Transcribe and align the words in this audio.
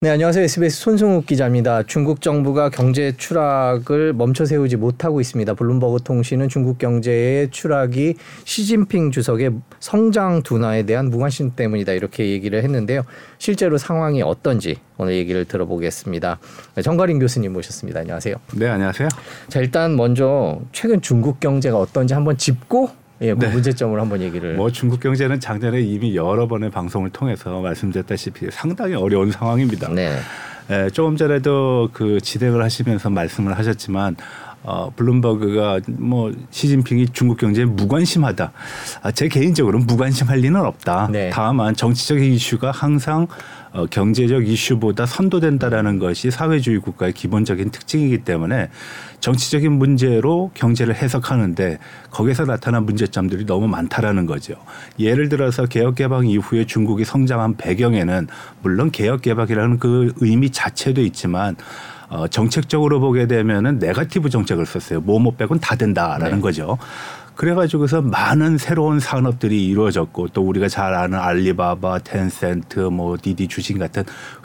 네, 0.00 0.10
안녕하세요. 0.10 0.44
SBS 0.44 0.78
손승욱 0.78 1.26
기자입니다. 1.26 1.82
중국 1.82 2.22
정부가 2.22 2.70
경제 2.70 3.10
추락을 3.16 4.12
멈춰 4.12 4.44
세우지 4.44 4.76
못하고 4.76 5.20
있습니다. 5.20 5.54
블룸버그 5.54 6.04
통신은 6.04 6.48
중국 6.48 6.78
경제의 6.78 7.50
추락이 7.50 8.14
시진핑 8.44 9.10
주석의 9.10 9.54
성장 9.80 10.44
둔화에 10.44 10.84
대한 10.84 11.10
무관심 11.10 11.56
때문이다 11.56 11.94
이렇게 11.94 12.28
얘기를 12.28 12.62
했는데요. 12.62 13.02
실제로 13.38 13.76
상황이 13.76 14.22
어떤지 14.22 14.76
오늘 14.98 15.14
얘기를 15.14 15.44
들어보겠습니다. 15.44 16.38
정가린 16.84 17.18
교수님 17.18 17.52
모셨습니다. 17.52 17.98
안녕하세요. 17.98 18.36
네, 18.54 18.68
안녕하세요. 18.68 19.08
자, 19.48 19.58
일단 19.58 19.96
먼저 19.96 20.60
최근 20.70 21.00
중국 21.00 21.40
경제가 21.40 21.76
어떤지 21.76 22.14
한번 22.14 22.38
짚고 22.38 22.90
예, 23.20 23.34
그 23.34 23.44
네. 23.44 23.50
문제점을 23.50 24.00
한번 24.00 24.20
얘기를. 24.20 24.54
뭐 24.54 24.70
중국 24.70 25.00
경제는 25.00 25.40
작년에 25.40 25.80
이미 25.80 26.14
여러 26.14 26.46
번의 26.46 26.70
방송을 26.70 27.10
통해서 27.10 27.60
말씀드렸다시피 27.60 28.48
상당히 28.50 28.94
어려운 28.94 29.32
상황입니다. 29.32 29.88
네. 29.92 30.16
예, 30.70 30.90
조금 30.90 31.16
전에도 31.16 31.88
그 31.92 32.20
진행을 32.20 32.62
하시면서 32.62 33.10
말씀을 33.10 33.56
하셨지만 33.56 34.16
어, 34.62 34.90
블룸버그가 34.96 35.80
뭐 35.88 36.32
시진핑이 36.50 37.08
중국 37.12 37.38
경제에 37.38 37.64
무관심하다. 37.64 38.52
아, 39.02 39.10
제 39.12 39.28
개인적으로는 39.28 39.86
무관심할 39.86 40.38
리는 40.38 40.60
없다. 40.60 41.08
네. 41.10 41.30
다만 41.32 41.74
정치적인 41.74 42.32
이슈가 42.32 42.70
항상 42.70 43.26
어, 43.72 43.86
경제적 43.86 44.46
이슈보다 44.46 45.06
선도된다라는 45.06 45.98
것이 45.98 46.30
사회주의 46.30 46.78
국가의 46.78 47.12
기본적인 47.12 47.70
특징이기 47.70 48.18
때문에 48.18 48.70
정치적인 49.20 49.72
문제로 49.72 50.50
경제를 50.54 50.94
해석하는데 50.94 51.78
거기서 52.10 52.44
나타난 52.44 52.84
문제점들이 52.84 53.46
너무 53.46 53.68
많다라는 53.68 54.26
거죠. 54.26 54.54
예를 54.98 55.28
들어서 55.28 55.66
개혁 55.66 55.96
개방 55.96 56.26
이후에 56.26 56.64
중국이 56.64 57.04
성장한 57.04 57.56
배경에는 57.56 58.28
물론 58.62 58.90
개혁 58.90 59.22
개방이라는 59.22 59.78
그 59.78 60.14
의미 60.20 60.50
자체도 60.50 61.02
있지만 61.02 61.56
어, 62.08 62.26
정책적으로 62.26 63.00
보게 63.00 63.26
되면은 63.26 63.78
negative 63.78 64.30
정책을 64.30 64.66
썼어요. 64.66 65.00
뭐뭐 65.00 65.32
빼곤 65.32 65.60
다 65.60 65.76
된다라는 65.76 66.36
네. 66.36 66.40
거죠. 66.40 66.78
그래가지고서 67.34 68.02
많은 68.02 68.58
새로운 68.58 68.98
산업들이 68.98 69.64
이루어졌고 69.66 70.28
또 70.28 70.42
우리가 70.42 70.66
잘 70.66 70.92
아는 70.94 71.16
알리바바, 71.20 72.00
텐센트, 72.00 72.80
뭐 72.80 73.16
디디추싱 73.20 73.78
같은 73.78 74.02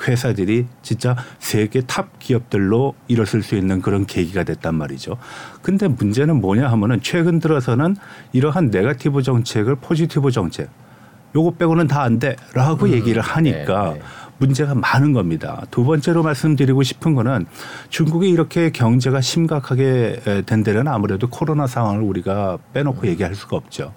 회사들이 0.08 0.68
진짜 0.84 1.16
세계 1.40 1.82
탑 1.82 2.20
기업들로 2.20 2.94
일어설 3.08 3.42
수 3.42 3.56
있는 3.56 3.82
그런 3.82 4.06
계기가 4.06 4.44
됐단 4.44 4.76
말이죠. 4.76 5.18
근데 5.64 5.88
문제는 5.88 6.40
뭐냐 6.40 6.68
하면은 6.70 7.00
최근 7.02 7.40
들어서는 7.40 7.96
이러한 8.32 8.70
negative 8.70 9.24
정책을 9.24 9.78
positive 9.78 10.30
정책 10.30 10.70
요거 11.36 11.56
빼고는 11.56 11.88
다 11.88 12.04
안 12.04 12.20
돼라고 12.20 12.86
음, 12.86 12.92
얘기를 12.92 13.22
하니까 13.22 13.94
네, 13.94 13.94
네. 13.94 14.02
문제가 14.38 14.76
많은 14.76 15.14
겁니다. 15.14 15.64
두 15.72 15.84
번째로 15.84 16.24
말씀드리고 16.24 16.84
싶은 16.84 17.16
거는 17.16 17.46
중국이 17.90 18.30
이렇게 18.30 18.72
경제가 18.72 19.22
심각하게 19.22 20.44
된 20.46 20.64
데는 20.64 20.88
아무래도 20.88 21.28
코로나 21.28 21.68
상황을 21.68 22.02
우리가 22.02 22.58
빼놓고 22.74 23.08
얘기할 23.08 23.36
수가 23.36 23.58
없죠. 23.58 23.94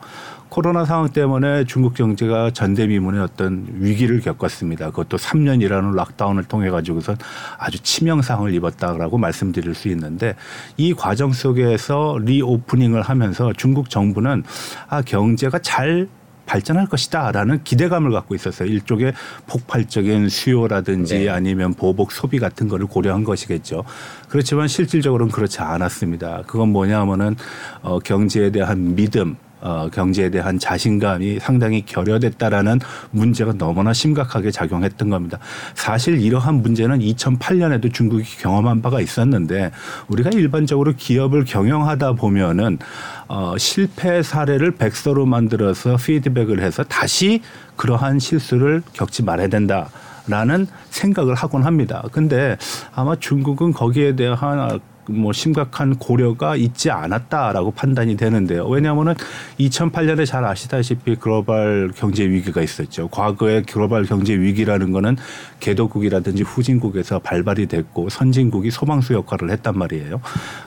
코로나 0.48 0.84
상황 0.84 1.09
때문에 1.09 1.64
중국 1.64 1.95
경제가 1.95 2.51
전대미문의 2.51 3.20
어떤 3.20 3.67
위기를 3.73 4.20
겪었습니다. 4.20 4.91
그것도 4.91 5.17
3년이라는 5.17 5.95
락다운을 5.95 6.45
통해 6.45 6.70
가지고선 6.70 7.17
아주 7.59 7.81
치명상을 7.81 8.55
입었다라고 8.55 9.19
말씀드릴 9.19 9.75
수 9.75 9.89
있는데 9.89 10.34
이 10.77 10.95
과정 10.95 11.33
속에서 11.33 12.19
리오프닝을 12.23 13.03
하면서 13.03 13.53
중국 13.55 13.91
정부는 13.91 14.45
아 14.89 15.03
경제가 15.03 15.59
잘 15.59 16.09
발전할 16.47 16.86
것이다라는 16.86 17.64
기대감을 17.64 18.12
갖고 18.12 18.34
있었어요. 18.34 18.69
일종의 18.69 19.12
폭발적인 19.47 20.28
수요라든지 20.28 21.19
네. 21.19 21.28
아니면 21.28 21.75
보복 21.75 22.12
소비 22.12 22.39
같은 22.39 22.69
거를 22.69 22.86
고려한 22.86 23.25
것이겠죠. 23.25 23.84
그렇지만 24.29 24.68
실질적으로는 24.68 25.33
그렇지 25.33 25.61
않았습니다. 25.61 26.45
그건 26.46 26.70
뭐냐면은 26.70 27.36
어, 27.83 27.98
경제에 27.98 28.51
대한 28.51 28.95
믿음 28.95 29.36
어, 29.61 29.89
경제에 29.92 30.30
대한 30.30 30.58
자신감이 30.58 31.39
상당히 31.40 31.84
결여됐다라는 31.84 32.80
문제가 33.11 33.52
너무나 33.55 33.92
심각하게 33.92 34.50
작용했던 34.50 35.11
겁니다. 35.11 35.39
사실 35.74 36.20
이러한 36.20 36.56
문제는 36.62 36.98
2008년에도 37.00 37.92
중국이 37.92 38.24
경험한 38.39 38.83
바가 38.83 39.00
있었는데 39.00 39.70
우리가 40.08 40.30
일반적으로 40.30 40.92
기업을 40.96 41.45
경영하다 41.45 42.12
보면은 42.12 42.78
어, 43.28 43.55
실패 43.58 44.22
사례를 44.22 44.72
백서로 44.72 45.27
만들어서 45.27 45.96
피드백을 45.96 46.61
해서 46.62 46.84
다시 46.84 47.40
그러한 47.77 48.18
실수를 48.18 48.83
겪지 48.92 49.22
말아야 49.22 49.48
된다. 49.48 49.89
라는 50.28 50.66
생각을 50.90 51.34
하곤 51.34 51.62
합니다. 51.62 52.02
근데 52.11 52.56
아마 52.92 53.14
중국은 53.14 53.72
거기에 53.72 54.16
대한 54.16 54.80
뭐 55.08 55.33
심각한 55.33 55.96
고려가 55.96 56.56
있지 56.56 56.90
않았다라고 56.90 57.72
판단이 57.72 58.17
되는데요. 58.17 58.67
왜냐하면은 58.67 59.14
2008년에 59.61 60.27
잘 60.27 60.44
아시다시피 60.44 61.17
글로벌 61.17 61.92
경제 61.94 62.24
위기가 62.28 62.62
있었죠. 62.62 63.08
과거에 63.08 63.62
글로벌 63.62 64.05
경제 64.05 64.34
위기라는 64.34 64.92
거는 64.92 65.16
개도국이라든지 65.61 66.42
후진국에서 66.42 67.18
발발이 67.20 67.66
됐고 67.66 68.08
선진국이 68.08 68.70
소방수 68.70 69.14
역할을 69.14 69.50
했단 69.50 69.78
말이에요. 69.78 70.20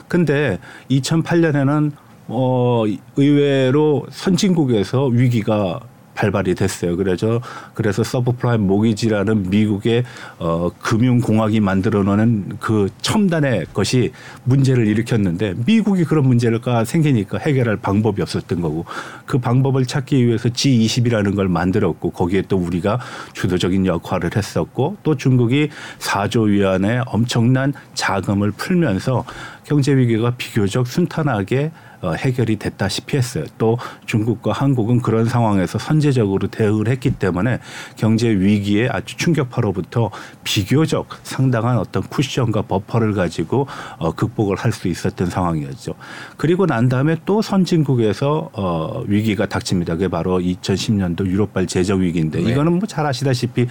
근데 0.08 0.58
2008년에는 0.90 1.92
어 2.28 2.84
의외로 3.16 4.06
선진국에서 4.10 5.06
위기가 5.06 5.80
발발이 6.14 6.54
됐어요. 6.54 6.96
그래서 6.96 7.40
그래서 7.74 8.02
서브프라임 8.02 8.66
모기지라는 8.66 9.50
미국의 9.50 10.04
어 10.38 10.70
금융공학이 10.80 11.60
만들어 11.60 12.02
놓은 12.02 12.56
그 12.60 12.88
첨단의 13.02 13.66
것이 13.72 14.12
문제를 14.44 14.86
일으켰는데 14.86 15.54
미국이 15.66 16.04
그런 16.04 16.26
문제가 16.26 16.84
생기니까 16.84 17.38
해결할 17.38 17.76
방법이 17.76 18.20
없었던 18.22 18.60
거고 18.60 18.84
그 19.26 19.38
방법을 19.38 19.86
찾기 19.86 20.26
위해서 20.26 20.48
G20이라는 20.48 21.36
걸 21.36 21.48
만들었고 21.48 22.10
거기에 22.10 22.42
또 22.48 22.56
우리가 22.56 23.00
주도적인 23.32 23.86
역할을 23.86 24.30
했었고 24.36 24.96
또 25.02 25.16
중국이 25.16 25.70
4조 25.98 26.48
위안의 26.48 27.02
엄청난 27.06 27.72
자금을 27.94 28.50
풀면서 28.52 29.24
경제 29.64 29.96
위기가 29.96 30.34
비교적 30.36 30.86
순탄하게 30.86 31.70
어, 31.70 31.89
해결이 32.02 32.56
됐다시피 32.56 33.16
했어요. 33.16 33.44
또 33.58 33.78
중국과 34.06 34.52
한국은 34.52 35.02
그런 35.02 35.26
상황에서 35.26 35.78
선제적으로 35.78 36.48
대응을 36.48 36.88
했기 36.88 37.10
때문에 37.10 37.58
경제 37.96 38.28
위기에 38.28 38.88
아주 38.88 39.16
충격파로부터 39.16 40.10
비교적 40.44 41.08
상당한 41.22 41.78
어떤 41.78 42.02
쿠션과 42.02 42.62
버퍼를 42.62 43.12
가지고 43.14 43.66
어, 43.98 44.12
극복을 44.12 44.56
할 44.56 44.70
수 44.70 44.86
있었던 44.86 45.28
상황이었죠. 45.28 45.94
그리고 46.36 46.64
난 46.64 46.88
다음에 46.88 47.16
또 47.26 47.42
선진국에서 47.42 48.50
어, 48.52 49.02
위기가 49.06 49.46
닥칩니다. 49.46 49.94
그게 49.94 50.06
바로 50.08 50.38
2010년도 50.38 51.26
유럽발 51.26 51.66
재정 51.66 52.00
위기인데 52.00 52.40
네. 52.40 52.52
이거는 52.52 52.74
뭐 52.74 52.86
잘 52.86 53.04
아시다시피 53.06 53.66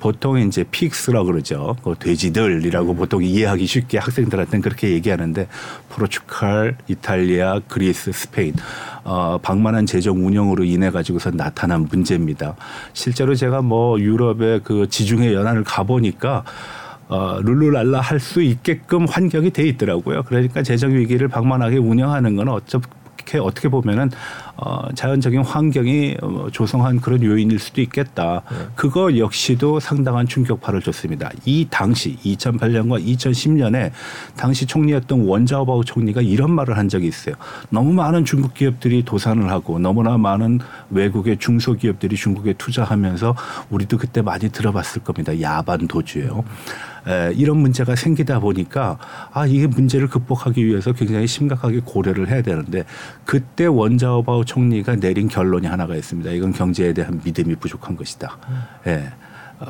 보통 0.00 0.38
이제 0.38 0.64
PIGS라고 0.68 1.26
그러죠. 1.26 1.76
그 1.84 1.94
돼지들이라고 1.98 2.92
음. 2.92 2.96
보통 2.96 3.22
이해하기 3.22 3.66
쉽게 3.66 3.98
학생들한테는 3.98 4.62
그렇게 4.62 4.90
얘기하는데 4.90 5.46
포르투갈, 5.90 6.78
이탈리아, 6.88 7.60
그리스, 7.68 8.10
스페인 8.10 8.54
어, 9.04 9.38
방만한 9.40 9.86
재정 9.86 10.26
운영으로 10.26 10.64
인해 10.64 10.90
가지고서 10.90 11.30
나타난 11.30 11.86
문제입니다. 11.90 12.56
실제로 12.94 13.34
제가 13.34 13.62
뭐 13.62 14.00
유럽의 14.00 14.60
그 14.64 14.88
지중해 14.88 15.32
연안을 15.34 15.64
가보니까 15.64 16.44
어, 17.08 17.40
룰루랄라 17.42 18.00
할 18.00 18.20
수 18.20 18.40
있게끔 18.40 19.06
환경이 19.06 19.50
돼 19.50 19.64
있더라고요. 19.64 20.22
그러니까 20.24 20.62
재정 20.62 20.94
위기를 20.94 21.28
방만하게 21.28 21.78
운영하는 21.78 22.36
건 22.36 22.48
어차피 22.48 22.86
이렇게 23.30 23.38
어떻게 23.38 23.68
보면은 23.68 24.10
어, 24.56 24.88
자연적인 24.94 25.42
환경이 25.42 26.16
어, 26.20 26.48
조성한 26.52 27.00
그런 27.00 27.22
요인일 27.22 27.58
수도 27.58 27.80
있겠다. 27.80 28.42
네. 28.50 28.56
그거 28.74 29.16
역시도 29.16 29.80
상당한 29.80 30.26
충격파를 30.26 30.82
줬습니다. 30.82 31.30
이 31.44 31.66
당시 31.70 32.16
2008년과 32.24 33.04
2010년에 33.04 33.92
당시 34.36 34.66
총리였던 34.66 35.26
원자오바오 35.26 35.84
총리가 35.84 36.20
이런 36.20 36.50
말을 36.50 36.76
한 36.76 36.88
적이 36.88 37.06
있어요. 37.06 37.36
너무 37.70 37.92
많은 37.92 38.24
중국 38.24 38.54
기업들이 38.54 39.04
도산을 39.04 39.50
하고 39.50 39.78
너무나 39.78 40.18
많은 40.18 40.60
외국의 40.90 41.38
중소기업들이 41.38 42.16
중국에 42.16 42.54
투자하면서 42.54 43.36
우리도 43.70 43.98
그때 43.98 44.22
많이 44.22 44.50
들어봤을 44.50 45.02
겁니다. 45.04 45.40
야반 45.40 45.86
도주예요. 45.86 46.44
에, 47.06 47.32
이런 47.34 47.58
문제가 47.58 47.96
생기다 47.96 48.40
보니까 48.40 48.98
아 49.32 49.46
이게 49.46 49.66
문제를 49.66 50.08
극복하기 50.08 50.64
위해서 50.64 50.92
굉장히 50.92 51.26
심각하게 51.26 51.80
고려를 51.84 52.28
해야 52.28 52.42
되는데 52.42 52.84
그때 53.24 53.66
원자오바오 53.66 54.44
총리가 54.44 54.96
내린 54.96 55.28
결론이 55.28 55.66
하나가 55.66 55.94
있습니다. 55.94 56.30
이건 56.32 56.52
경제에 56.52 56.92
대한 56.92 57.20
믿음이 57.24 57.56
부족한 57.56 57.96
것이다. 57.96 58.38
음. 58.48 58.62
예. 58.86 59.10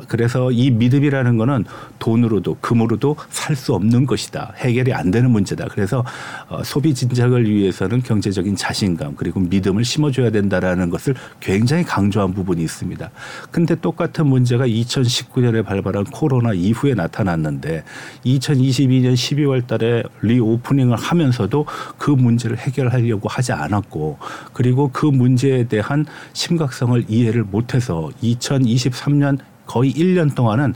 그래서 0.07 0.51
이 0.51 0.71
믿음이라는 0.71 1.37
거는 1.37 1.65
돈으로도 1.99 2.57
금으로도 2.61 3.15
살 3.29 3.55
수 3.61 3.73
없는 3.75 4.05
것이다. 4.07 4.53
해결이 4.57 4.93
안 4.93 5.11
되는 5.11 5.29
문제다. 5.29 5.65
그래서 5.69 6.03
어, 6.47 6.63
소비 6.63 6.95
진작을 6.95 7.47
위해서는 7.49 8.01
경제적인 8.01 8.55
자신감 8.55 9.15
그리고 9.15 9.39
믿음을 9.39 9.85
심어줘야 9.85 10.31
된다라는 10.31 10.89
것을 10.89 11.13
굉장히 11.39 11.83
강조한 11.83 12.33
부분이 12.33 12.63
있습니다. 12.63 13.11
근데 13.51 13.75
똑같은 13.75 14.25
문제가 14.25 14.65
2019년에 14.65 15.63
발발한 15.63 16.05
코로나 16.05 16.53
이후에 16.53 16.95
나타났는데 16.95 17.83
2022년 18.25 19.13
12월 19.13 19.67
달에 19.67 20.03
리오프닝을 20.21 20.95
하면서도 20.95 21.65
그 21.97 22.09
문제를 22.09 22.57
해결하려고 22.57 23.29
하지 23.29 23.51
않았고 23.51 24.17
그리고 24.53 24.89
그 24.91 25.05
문제에 25.05 25.65
대한 25.65 26.05
심각성을 26.33 27.05
이해를 27.07 27.43
못해서 27.43 28.09
2023년 28.23 29.37
거의 29.71 29.93
1년 29.93 30.35
동안은 30.35 30.73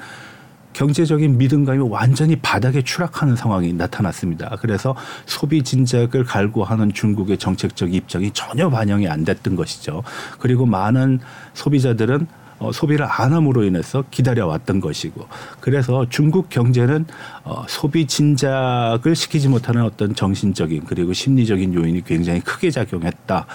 경제적인 0.72 1.38
믿음감이 1.38 1.80
완전히 1.90 2.38
바닥에 2.38 2.82
추락하는 2.82 3.36
상황이 3.36 3.74
나타났습니다. 3.74 4.56
그래서 4.62 4.96
소비 5.26 5.64
진작을 5.64 6.24
갈구하는 6.24 6.94
중국의 6.94 7.38
정책적 7.38 7.94
입장이 7.94 8.32
전혀 8.32 8.70
반영이 8.70 9.10
안 9.10 9.26
됐던 9.26 9.58
것이죠. 9.58 10.02
그리고 10.40 10.66
많은 10.66 11.20
소비자들은 11.54 12.28
어, 12.60 12.72
소비를 12.72 13.06
안 13.06 13.34
함으로 13.34 13.66
인해서 13.66 14.06
기다려왔던 14.12 14.80
것이고 14.80 15.28
그래서 15.60 16.06
중국 16.10 16.48
경제는 16.48 17.06
어, 17.44 17.66
소비 17.68 18.08
진작을 18.08 19.14
시키지 19.14 19.50
못하는 19.50 19.84
어떤 19.84 20.16
정신적인 20.16 20.86
그리고 20.86 21.12
심리적인 21.12 21.74
요인이 21.74 22.06
굉장히 22.06 22.40
크게 22.40 22.72
작용했다. 22.72 23.46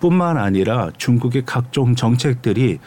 뿐만 0.00 0.36
아니라 0.36 0.90
중국의 0.98 1.44
각종 1.46 1.94
정책들이 1.94 2.80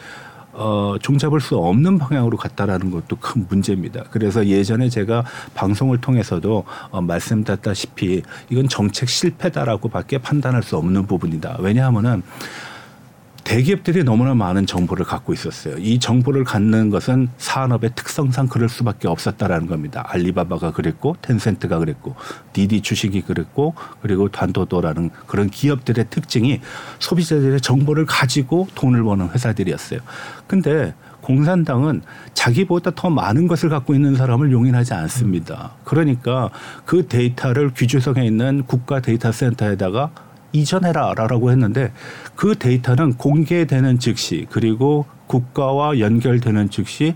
어, 0.58 0.96
종잡을 1.00 1.40
수 1.40 1.56
없는 1.56 1.98
방향으로 1.98 2.36
갔다라는 2.36 2.90
것도 2.90 3.16
큰 3.16 3.46
문제입니다. 3.48 4.04
그래서 4.10 4.44
예전에 4.44 4.88
제가 4.88 5.24
방송을 5.54 6.00
통해서도 6.00 6.64
어, 6.90 7.00
말씀드렸다시피 7.00 8.22
이건 8.50 8.68
정책 8.68 9.08
실패다라고밖에 9.08 10.18
판단할 10.18 10.64
수 10.64 10.76
없는 10.76 11.06
부분이다. 11.06 11.58
왜냐하면은 11.60 12.22
대기업들이 13.48 14.04
너무나 14.04 14.34
많은 14.34 14.66
정보를 14.66 15.06
갖고 15.06 15.32
있었어요. 15.32 15.78
이 15.78 15.98
정보를 15.98 16.44
갖는 16.44 16.90
것은 16.90 17.30
산업의 17.38 17.92
특성상 17.94 18.48
그럴 18.48 18.68
수밖에 18.68 19.08
없었다라는 19.08 19.68
겁니다. 19.68 20.04
알리바바가 20.06 20.72
그랬고 20.72 21.16
텐센트가 21.22 21.78
그랬고 21.78 22.14
디디 22.52 22.82
주식이 22.82 23.22
그랬고 23.22 23.74
그리고 24.02 24.28
핀둬둬라는 24.28 25.08
그런 25.26 25.48
기업들의 25.48 26.08
특징이 26.10 26.60
소비자들의 26.98 27.62
정보를 27.62 28.04
가지고 28.04 28.68
돈을 28.74 29.02
버는 29.02 29.30
회사들이었어요. 29.30 30.00
근데 30.46 30.92
공산당은 31.22 32.02
자기보다 32.34 32.90
더 32.94 33.08
많은 33.08 33.48
것을 33.48 33.70
갖고 33.70 33.94
있는 33.94 34.14
사람을 34.14 34.52
용인하지 34.52 34.92
않습니다. 34.92 35.72
그러니까 35.84 36.50
그 36.84 37.06
데이터를 37.06 37.72
귀주성에 37.72 38.26
있는 38.26 38.64
국가 38.66 39.00
데이터 39.00 39.32
센터에다가 39.32 40.10
이전해라라고 40.52 41.50
했는데 41.50 41.92
그 42.34 42.54
데이터는 42.58 43.14
공개되는 43.14 43.98
즉시 43.98 44.46
그리고 44.50 45.06
국가와 45.26 45.98
연결되는 45.98 46.70
즉시 46.70 47.14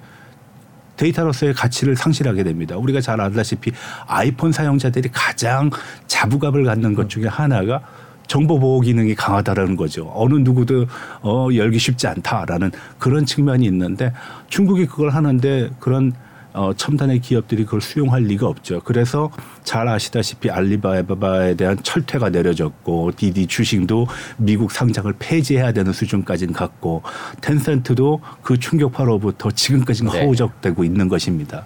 데이터로서의 0.96 1.54
가치를 1.54 1.96
상실하게 1.96 2.44
됩니다. 2.44 2.76
우리가 2.76 3.00
잘 3.00 3.20
알다시피 3.20 3.72
아이폰 4.06 4.52
사용자들이 4.52 5.08
가장 5.12 5.70
자부감을 6.06 6.64
갖는 6.64 6.94
것 6.94 7.08
중에 7.08 7.26
하나가 7.26 7.80
정보 8.26 8.58
보호 8.58 8.80
기능이 8.80 9.14
강하다라는 9.14 9.76
거죠. 9.76 10.10
어느 10.14 10.34
누구도 10.34 10.86
어 11.22 11.48
열기 11.54 11.78
쉽지 11.78 12.06
않다라는 12.06 12.70
그런 12.98 13.26
측면이 13.26 13.66
있는데 13.66 14.12
중국이 14.48 14.86
그걸 14.86 15.10
하는데 15.10 15.70
그런 15.80 16.12
어, 16.54 16.72
첨단의 16.74 17.20
기업들이 17.20 17.64
그걸 17.64 17.80
수용할 17.80 18.22
리가 18.22 18.46
없죠. 18.46 18.80
그래서 18.84 19.30
잘 19.64 19.88
아시다시피 19.88 20.50
알리바바에 20.50 21.54
대한 21.54 21.78
철퇴가 21.82 22.30
내려졌고 22.30 23.12
디디 23.16 23.46
주식도 23.46 24.06
미국 24.36 24.70
상장을 24.70 25.12
폐지해야 25.18 25.72
되는 25.72 25.92
수준까지는 25.92 26.52
갔고 26.52 27.02
텐센트도 27.40 28.20
그 28.42 28.58
충격파로부터 28.58 29.50
지금까지 29.52 30.04
네. 30.04 30.10
허우적대고 30.10 30.84
있는 30.84 31.08
것입니다. 31.08 31.64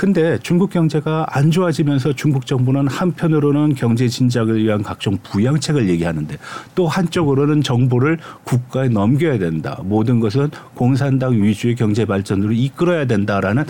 근데 0.00 0.38
중국 0.38 0.70
경제가 0.70 1.26
안 1.28 1.50
좋아지면서 1.50 2.14
중국 2.14 2.46
정부는 2.46 2.88
한편으로는 2.88 3.74
경제 3.74 4.08
진작을 4.08 4.64
위한 4.64 4.82
각종 4.82 5.18
부양책을 5.22 5.90
얘기하는데 5.90 6.38
또 6.74 6.88
한쪽으로는 6.88 7.62
정보를 7.62 8.16
국가에 8.44 8.88
넘겨야 8.88 9.36
된다. 9.36 9.78
모든 9.84 10.18
것은 10.18 10.50
공산당 10.72 11.42
위주의 11.42 11.74
경제 11.74 12.06
발전으로 12.06 12.52
이끌어야 12.52 13.04
된다라는 13.04 13.66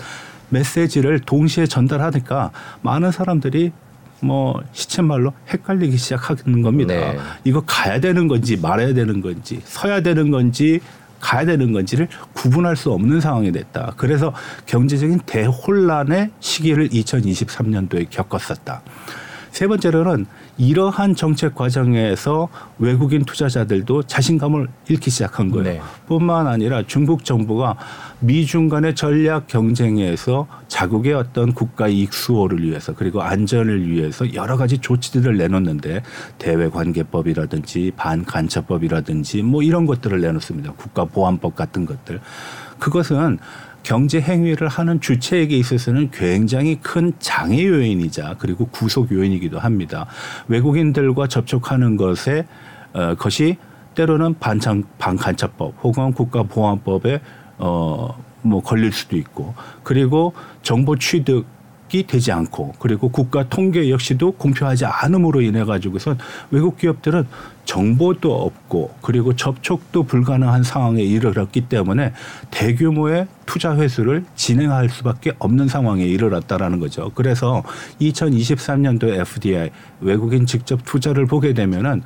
메시지를 0.51 1.19
동시에 1.19 1.65
전달하니까 1.65 2.51
많은 2.81 3.11
사람들이 3.11 3.71
뭐 4.21 4.61
시쳇말로 4.71 5.33
헷갈리기 5.49 5.97
시작하는 5.97 6.61
겁니다. 6.61 6.93
네. 6.93 7.17
이거 7.43 7.63
가야 7.65 7.99
되는 7.99 8.27
건지 8.27 8.55
말아야 8.57 8.93
되는 8.93 9.19
건지 9.19 9.59
서야 9.63 10.01
되는 10.01 10.29
건지 10.29 10.79
가야 11.19 11.45
되는 11.45 11.71
건지를 11.71 12.07
구분할 12.33 12.75
수 12.75 12.91
없는 12.91 13.21
상황이 13.21 13.51
됐다. 13.51 13.93
그래서 13.97 14.33
경제적인 14.65 15.21
대혼란의 15.25 16.31
시기를 16.39 16.89
2023년도에 16.89 18.07
겪었었다. 18.09 18.81
세 19.51 19.67
번째로는 19.67 20.25
이러한 20.57 21.15
정책 21.15 21.55
과정에서 21.55 22.47
외국인 22.79 23.23
투자자들도 23.25 24.03
자신감을 24.03 24.67
잃기 24.87 25.09
시작한 25.11 25.51
거예요. 25.51 25.63
네. 25.63 25.81
뿐만 26.07 26.47
아니라 26.47 26.83
중국 26.87 27.25
정부가 27.25 27.75
미중 28.19 28.69
간의 28.69 28.95
전략 28.95 29.47
경쟁에서 29.47 30.47
자국의 30.67 31.13
어떤 31.13 31.53
국가 31.53 31.87
이익 31.87 32.13
수호를 32.13 32.63
위해서 32.63 32.93
그리고 32.93 33.21
안전을 33.21 33.89
위해서 33.89 34.33
여러 34.33 34.55
가지 34.55 34.77
조치들을 34.77 35.37
내놓는데 35.37 36.01
대외 36.37 36.69
관계법이라든지 36.69 37.91
반간첩법이라든지 37.97 39.41
뭐 39.43 39.63
이런 39.63 39.85
것들을 39.85 40.21
내놓습니다. 40.21 40.73
국가보안법 40.73 41.55
같은 41.55 41.85
것들. 41.85 42.21
그것은 42.79 43.37
경제 43.83 44.21
행위를 44.21 44.67
하는 44.67 45.01
주체에게 45.01 45.57
있어서는 45.57 46.11
굉장히 46.11 46.79
큰 46.81 47.13
장애 47.19 47.65
요인이자 47.65 48.35
그리고 48.39 48.67
구속 48.67 49.11
요인이기도 49.11 49.59
합니다. 49.59 50.05
외국인들과 50.47 51.27
접촉하는 51.27 51.97
것에 51.97 52.45
어, 52.93 53.15
것이 53.15 53.57
때로는 53.95 54.35
반창 54.39 54.83
반간첩법 54.97 55.75
혹은 55.83 56.13
국가보안법에 56.13 57.21
어 57.57 58.31
뭐 58.41 58.61
걸릴 58.61 58.91
수도 58.91 59.17
있고 59.17 59.53
그리고 59.83 60.33
정보 60.61 60.95
취득 60.97 61.45
이 61.93 62.03
되지 62.07 62.31
않고 62.31 62.75
그리고 62.79 63.09
국가 63.09 63.47
통계 63.49 63.89
역시도 63.89 64.33
공표하지 64.33 64.85
않음으로 64.85 65.41
인해 65.41 65.65
가지고선 65.65 66.17
외국 66.49 66.77
기업들은 66.77 67.27
정보도 67.65 68.33
없고 68.33 68.95
그리고 69.01 69.35
접촉도 69.35 70.03
불가능한 70.03 70.63
상황에 70.63 71.01
이르렀기 71.01 71.61
때문에 71.61 72.13
대규모의 72.49 73.27
투자 73.45 73.75
회수를 73.75 74.23
진행할 74.35 74.89
수밖에 74.89 75.33
없는 75.39 75.67
상황에 75.67 76.05
이르렀다라는 76.05 76.79
거죠. 76.79 77.11
그래서 77.13 77.63
2023년도 77.99 79.19
FDI 79.19 79.69
외국인 79.99 80.45
직접 80.45 80.79
투자를 80.85 81.25
보게 81.25 81.53
되면은 81.53 82.03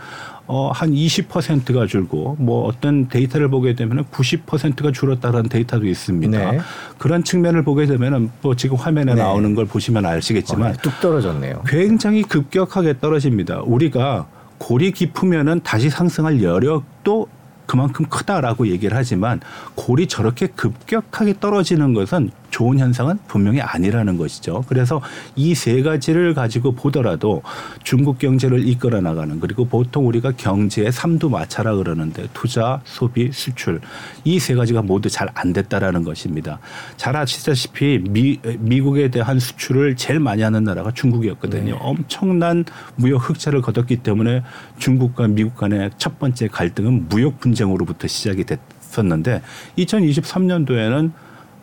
어, 0.48 0.72
한 0.72 0.92
20%가 0.92 1.88
줄고 1.88 2.36
뭐 2.40 2.66
어떤 2.66 3.08
데이터를 3.08 3.50
보게 3.50 3.74
되면 3.74 4.06
90%가 4.06 4.92
줄었다는 4.92 5.50
데이터도 5.50 5.88
있습니다. 5.88 6.52
네. 6.52 6.60
그런 6.98 7.24
측면을 7.24 7.64
보게 7.64 7.86
되면은 7.86 8.30
뭐 8.42 8.56
지금 8.56 8.78
화면에 8.78 9.16
네. 9.16 9.22
나오는 9.22 9.56
걸 9.56 9.66
보시면 9.66 10.06
아시겠지만 10.06 10.72
어, 10.72 10.78
뚝 10.82 11.00
떨어졌네요. 11.00 11.64
굉장히 11.68 12.22
급격하게 12.24 13.00
떨어집니다. 13.00 13.62
우리가 13.62 14.28
골이 14.58 14.92
깊으면은 14.92 15.62
다시 15.64 15.90
상승할 15.90 16.42
여력도 16.42 17.28
그만큼 17.66 18.06
크다라고 18.06 18.68
얘기를 18.68 18.96
하지만 18.96 19.40
골이 19.76 20.08
저렇게 20.08 20.48
급격하게 20.48 21.36
떨어지는 21.40 21.94
것은 21.94 22.32
좋은 22.52 22.80
현상은 22.80 23.20
분명히 23.28 23.60
아니라는 23.60 24.18
것이죠. 24.18 24.64
그래서 24.70 25.02
이 25.36 25.54
세 25.56 25.82
가지를 25.82 26.34
가지고 26.34 26.74
보더라도 26.74 27.42
중국 27.84 28.20
경제를 28.20 28.66
이끌어 28.68 29.02
나가는 29.02 29.40
그리고 29.40 29.66
보통 29.66 30.08
우리가 30.08 30.32
경제의 30.38 30.92
삼두 30.92 31.30
마차라 31.30 31.76
그러는데 31.76 32.28
투자, 32.34 32.82
소비, 32.86 33.32
수출 33.34 33.82
이 34.24 34.38
세 34.40 34.54
가지가 34.56 34.82
모두 34.84 35.10
잘 35.10 35.26
안 35.34 35.52
됐다라는 35.54 36.04
것입니다. 36.04 36.60
잘 36.98 37.16
아시다시피 37.18 38.00
미, 38.10 38.40
미국에 38.60 39.10
대한 39.10 39.40
수출을 39.40 39.96
제일 39.98 40.20
많이 40.20 40.44
하는 40.44 40.64
나라가 40.64 40.92
중국이었거든요. 40.92 41.74
네. 41.74 41.78
엄청난 41.82 42.64
무역 42.96 43.30
흑자를 43.30 43.62
거뒀기 43.62 43.98
때문에 43.98 44.44
중국과 44.78 45.28
미국 45.28 45.56
간의 45.56 45.90
첫 45.98 46.20
번째 46.20 46.48
갈등은 46.48 47.10
무역 47.10 47.40
분쟁 47.40 47.55
으로부터 47.64 48.08
시작이 48.08 48.44
됐었는데 48.44 49.42
2023년도에는 49.78 51.12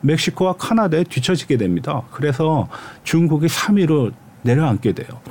멕시코와 0.01 0.53
카나다에 0.53 1.03
뒤처지게 1.03 1.57
됩니다. 1.57 2.01
그래서 2.11 2.67
중국이 3.03 3.47
3위로 3.47 4.11
내려앉게 4.41 4.91
돼요. 4.93 5.21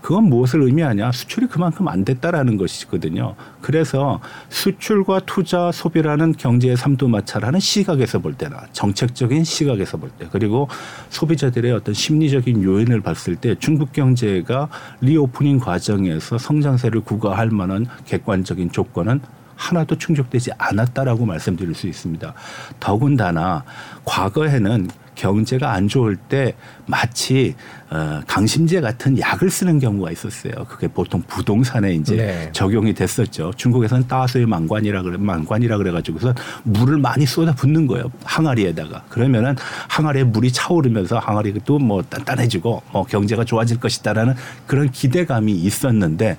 그건 0.00 0.24
무엇을 0.24 0.62
의미하냐? 0.62 1.12
수출이 1.12 1.46
그만큼 1.48 1.86
안 1.88 2.04
됐다라는 2.04 2.56
것이거든요. 2.56 3.34
그래서 3.60 4.20
수출과 4.48 5.20
투자, 5.26 5.70
소비라는 5.72 6.32
경제의 6.32 6.76
삼두마차라는 6.76 7.60
시각에서 7.60 8.18
볼 8.20 8.34
때나 8.34 8.62
정책적인 8.72 9.44
시각에서 9.44 9.98
볼 9.98 10.10
때 10.18 10.26
그리고 10.32 10.68
소비자들의 11.10 11.70
어떤 11.72 11.94
심리적인 11.94 12.62
요인을 12.62 13.00
봤을 13.02 13.36
때 13.36 13.54
중국 13.58 13.92
경제가 13.92 14.68
reopening 15.00 15.58
과정에서 15.58 16.38
성장세를 16.38 17.02
구가할 17.02 17.50
만한 17.50 17.86
객관적인 18.06 18.72
조건은 18.72 19.20
하나도 19.60 19.98
충족되지 19.98 20.52
않았다라고 20.56 21.26
말씀드릴 21.26 21.74
수 21.74 21.86
있습니다. 21.86 22.32
더군다나 22.80 23.64
과거에는 24.06 24.88
경제가 25.16 25.72
안 25.72 25.86
좋을 25.86 26.16
때 26.16 26.54
마치 26.86 27.54
어, 27.90 28.22
강심제 28.26 28.80
같은 28.80 29.18
약을 29.18 29.50
쓰는 29.50 29.78
경우가 29.78 30.10
있었어요. 30.12 30.52
그게 30.66 30.88
보통 30.88 31.22
부동산에 31.22 31.92
이제 31.92 32.16
네. 32.16 32.48
적용이 32.52 32.94
됐었죠. 32.94 33.52
중국에서는 33.56 34.08
따수의 34.08 34.46
망관이라 34.46 35.02
그래 35.02 35.18
망관이라 35.18 35.76
그래가지고서 35.76 36.34
물을 36.62 36.96
많이 36.96 37.26
쏟아 37.26 37.52
붓는 37.52 37.86
거예요. 37.86 38.10
항아리에다가 38.24 39.02
그러면은 39.10 39.56
항아리에 39.88 40.24
물이 40.24 40.52
차오르면서 40.52 41.18
항아리가 41.18 41.60
또 41.64 41.80
뭐 41.80 42.02
단단해지고 42.02 42.82
뭐 42.92 43.04
경제가 43.04 43.44
좋아질 43.44 43.80
것이다라는 43.80 44.34
그런 44.66 44.90
기대감이 44.90 45.52
있었는데 45.52 46.38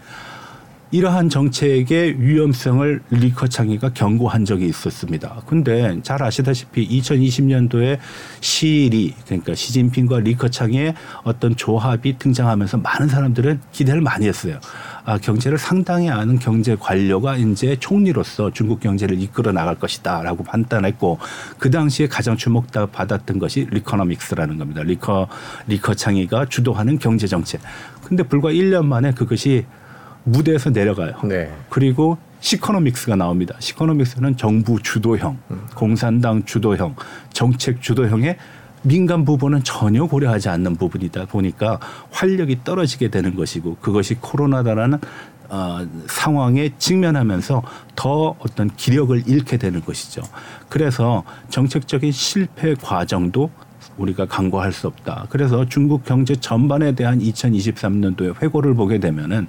이러한 0.93 1.29
정책의 1.29 2.21
위험성을 2.21 3.01
리커창이가 3.12 3.93
경고한 3.93 4.43
적이 4.43 4.65
있었습니다. 4.65 5.41
근데 5.48 5.98
잘 6.03 6.21
아시다시피 6.21 6.86
2020년도에 7.00 7.98
시리 8.41 9.15
그러니까 9.25 9.55
시진핑과 9.55 10.19
리커창의 10.19 10.93
어떤 11.24 11.55
조합이 11.55 12.17
등장하면서 12.17 12.77
많은 12.79 13.07
사람들은 13.07 13.62
기대를 13.71 14.01
많이 14.01 14.27
했어요. 14.27 14.60
아, 15.05 15.17
경제를 15.17 15.57
상당히 15.57 16.10
아는 16.10 16.38
경제 16.38 16.75
관료가 16.75 17.38
이제 17.38 17.77
총리로서 17.79 18.51
중국 18.51 18.81
경제를 18.81 19.19
이끌어 19.21 19.53
나갈 19.53 19.75
것이다라고 19.75 20.43
판단했고 20.43 21.19
그 21.57 21.71
당시에 21.71 22.07
가장 22.07 22.36
주목받았던 22.36 23.39
것이 23.39 23.65
Likonomics라는 23.72 24.58
겁니다. 24.57 24.83
리커 24.83 25.29
리커창이가 25.68 26.48
주도하는 26.50 27.00
경제 27.00 27.27
정책. 27.27 27.62
근데 28.03 28.24
불과 28.24 28.50
1년 28.50 28.86
만에 28.86 29.13
그것이 29.13 29.65
무대에서 30.24 30.70
내려가요. 30.70 31.13
네. 31.24 31.51
그리고 31.70 32.18
Xiconomics가 32.41 33.15
나옵니다. 33.16 33.56
Xiconomics는 33.60 34.38
정부 34.38 34.82
주도형, 34.82 35.38
음. 35.51 35.62
공산당 35.75 36.44
주도형, 36.44 36.96
정책 37.34 37.82
주도형의 37.82 38.38
민간 38.84 39.25
부분은 39.25 39.63
전혀 39.63 40.06
고려하지 40.06 40.50
않는 40.50 40.75
부분이다 40.75 41.25
보니까 41.28 41.80
활력이 42.10 42.63
떨어지게 42.63 43.10
되는 43.10 43.36
것이고 43.36 43.78
그것이 43.80 44.16
코로나다라는 44.16 44.98
어, 45.50 45.86
상황에 46.08 46.72
직면하면서 46.78 47.62
더 47.96 48.36
어떤 48.40 48.74
기력을 48.75 49.22
잃게 49.28 49.58
되는 49.58 49.82
것이죠. 49.82 50.22
그래서 50.70 51.24
정책적인 51.50 52.12
실패 52.12 52.74
과정도 52.74 53.51
우리가 53.98 54.25
간과할 54.25 54.72
수 54.72 54.88
없다. 54.88 55.28
그래서 55.30 55.66
중국 55.68 56.06
경제 56.06 56.36
전반에 56.36 56.94
대한 56.94 57.20
2023년도의 57.20 58.42
회고를 58.42 58.74
보게 58.74 59.00
되면은 59.00 59.48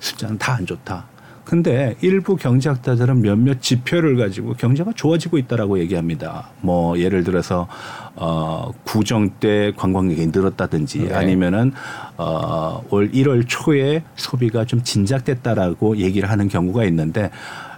숫자는 0.00 0.38
다 0.38 0.54
안 0.54 0.66
좋다. 0.66 1.04
근데 1.44 1.94
일부 2.00 2.34
경제학자들은 2.34 3.22
몇몇 3.22 3.62
지표를 3.62 4.16
가지고 4.16 4.54
경제가 4.54 4.92
좋아지고 4.96 5.38
있다라고 5.38 5.78
얘기합니다. 5.78 6.48
뭐 6.60 6.98
예를 6.98 7.22
들어서 7.22 7.68
어 8.16 8.72
구정 8.82 9.30
때 9.38 9.72
관광객이 9.76 10.26
늘었다든지 10.26 11.04
네. 11.04 11.14
아니면은 11.14 11.72
어올 12.16 13.12
1월 13.12 13.44
초에 13.46 14.02
소비가 14.16 14.64
좀 14.64 14.82
진작됐다라고 14.82 15.98
얘기를 15.98 16.28
하는 16.28 16.48
경우가 16.48 16.84
있는데 16.86 17.30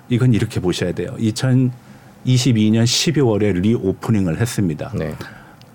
이건 0.09 0.33
이렇게 0.33 0.61
보셔야 0.61 0.93
돼요. 0.93 1.15
2022년 1.19 2.85
12월에 2.85 3.53
reopening을 3.61 4.41
했습니다. 4.41 4.93
네. 4.95 5.15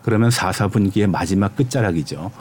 그러면 0.01 0.31
4, 0.31 0.49
4분기의 0.49 1.07
마지막 1.11 1.55
끝자락이죠. 1.55 2.31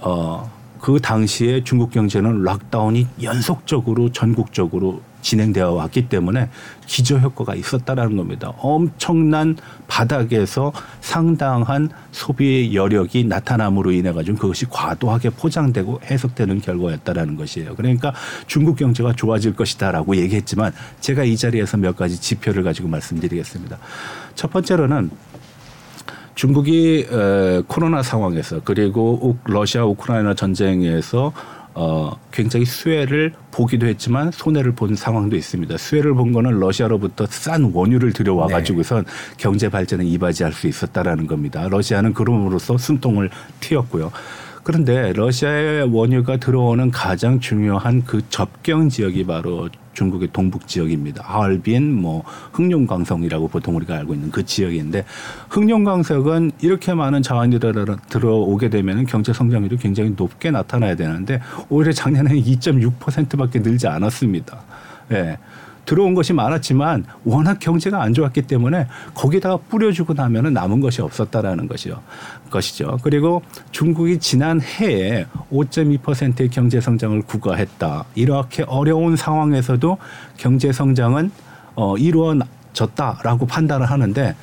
어 0.00 0.61
그 0.82 0.98
당시에 1.00 1.62
중국 1.62 1.92
경제는 1.92 2.42
lockdown이 2.42 3.06
연속적으로 3.22 4.10
전국적으로 4.10 5.00
진행되어 5.20 5.70
왔기 5.70 6.08
때문에 6.08 6.48
기저 6.86 7.18
효과가 7.18 7.54
있었다라는 7.54 8.16
겁니다. 8.16 8.52
엄청난 8.58 9.56
바닥에서 9.86 10.72
상당한 11.00 11.88
소비의 12.10 12.74
여력이 12.74 13.22
나타남으로 13.22 13.92
인해 13.92 14.10
가지고 14.10 14.38
그것이 14.38 14.66
과도하게 14.68 15.30
포장되고 15.30 16.00
해석되는 16.04 16.60
결과였다라는 16.60 17.36
것이에요. 17.36 17.76
그러니까 17.76 18.12
중국 18.48 18.74
경제가 18.74 19.12
좋아질 19.12 19.54
것이다라고 19.54 20.16
얘기했지만 20.16 20.72
제가 20.98 21.22
이 21.22 21.36
자리에서 21.36 21.76
몇 21.76 21.94
가지 21.94 22.20
지표를 22.20 22.64
가지고 22.64 22.88
말씀드리겠습니다. 22.88 23.78
첫 24.34 24.50
번째로는 24.50 25.10
중국이 26.42 27.06
에, 27.08 27.62
코로나 27.68 28.02
상황에서 28.02 28.60
그리고 28.64 29.38
러시아 29.44 29.84
우크라이나 29.84 30.34
전쟁에서 30.34 31.32
어, 31.72 32.18
굉장히 32.32 32.64
수혜를 32.64 33.32
보기도 33.52 33.86
했지만 33.86 34.32
손해를 34.32 34.72
본 34.72 34.96
상황도 34.96 35.36
있습니다. 35.36 35.76
수혜를 35.76 36.14
본 36.14 36.32
거는 36.32 36.58
러시아로부터 36.58 37.26
싼 37.30 37.70
원유를 37.72 38.12
들여와 38.12 38.48
가지고선 38.48 39.04
네. 39.04 39.10
경제 39.36 39.68
발전에 39.68 40.04
이바지할 40.04 40.52
수 40.52 40.66
있었다라는 40.66 41.28
겁니다. 41.28 41.68
러시아는 41.70 42.12
그럼으로써 42.12 42.76
숨통을 42.76 43.30
튀었고요. 43.60 44.10
그런데 44.64 45.12
러시아의 45.12 45.94
원유가 45.94 46.38
들어오는 46.38 46.90
가장 46.90 47.38
중요한 47.38 48.02
그 48.04 48.20
접경 48.30 48.88
지역이 48.88 49.26
바로 49.26 49.68
중국의 49.94 50.30
동북 50.32 50.66
지역입니다. 50.66 51.24
하얼빈, 51.24 51.92
뭐 51.92 52.24
흑룡강성이라고 52.52 53.48
보통 53.48 53.76
우리가 53.76 53.96
알고 53.96 54.14
있는 54.14 54.30
그 54.30 54.44
지역인데 54.44 55.04
흑룡강석은 55.50 56.52
이렇게 56.60 56.94
많은 56.94 57.22
자원이 57.22 57.58
들어오게 58.08 58.70
되면 58.70 59.06
경제 59.06 59.32
성장률이 59.32 59.76
굉장히 59.76 60.14
높게 60.16 60.50
나타나야 60.50 60.96
되는데 60.96 61.40
오히려 61.68 61.92
작년에는 61.92 62.36
2.6%밖에 62.42 63.58
늘지 63.60 63.86
않았습니다. 63.86 64.60
예. 65.12 65.38
네. 65.82 65.86
들어온 65.86 66.14
것이 66.14 66.32
많았지만 66.32 67.04
워낙 67.24 67.58
경제가 67.58 68.02
안 68.02 68.14
좋았기 68.14 68.42
때문에 68.42 68.86
거기다가 69.14 69.56
뿌려주고 69.56 70.14
나면은 70.14 70.52
남은 70.52 70.80
것이 70.80 71.02
없었다라는 71.02 71.68
것이요. 71.68 72.00
것이죠. 72.50 72.98
그리고 73.02 73.42
중국이 73.72 74.18
지난 74.18 74.60
해에 74.60 75.26
5.2%의 75.50 76.48
경제 76.50 76.80
성장을 76.80 77.20
구가했다. 77.22 78.04
이렇게 78.14 78.64
어려운 78.66 79.16
상황에서도 79.16 79.98
경제 80.36 80.72
성장은 80.72 81.30
어 81.74 81.96
이루어졌다라고 81.96 83.46
판단을 83.46 83.90
하는데 83.90 84.36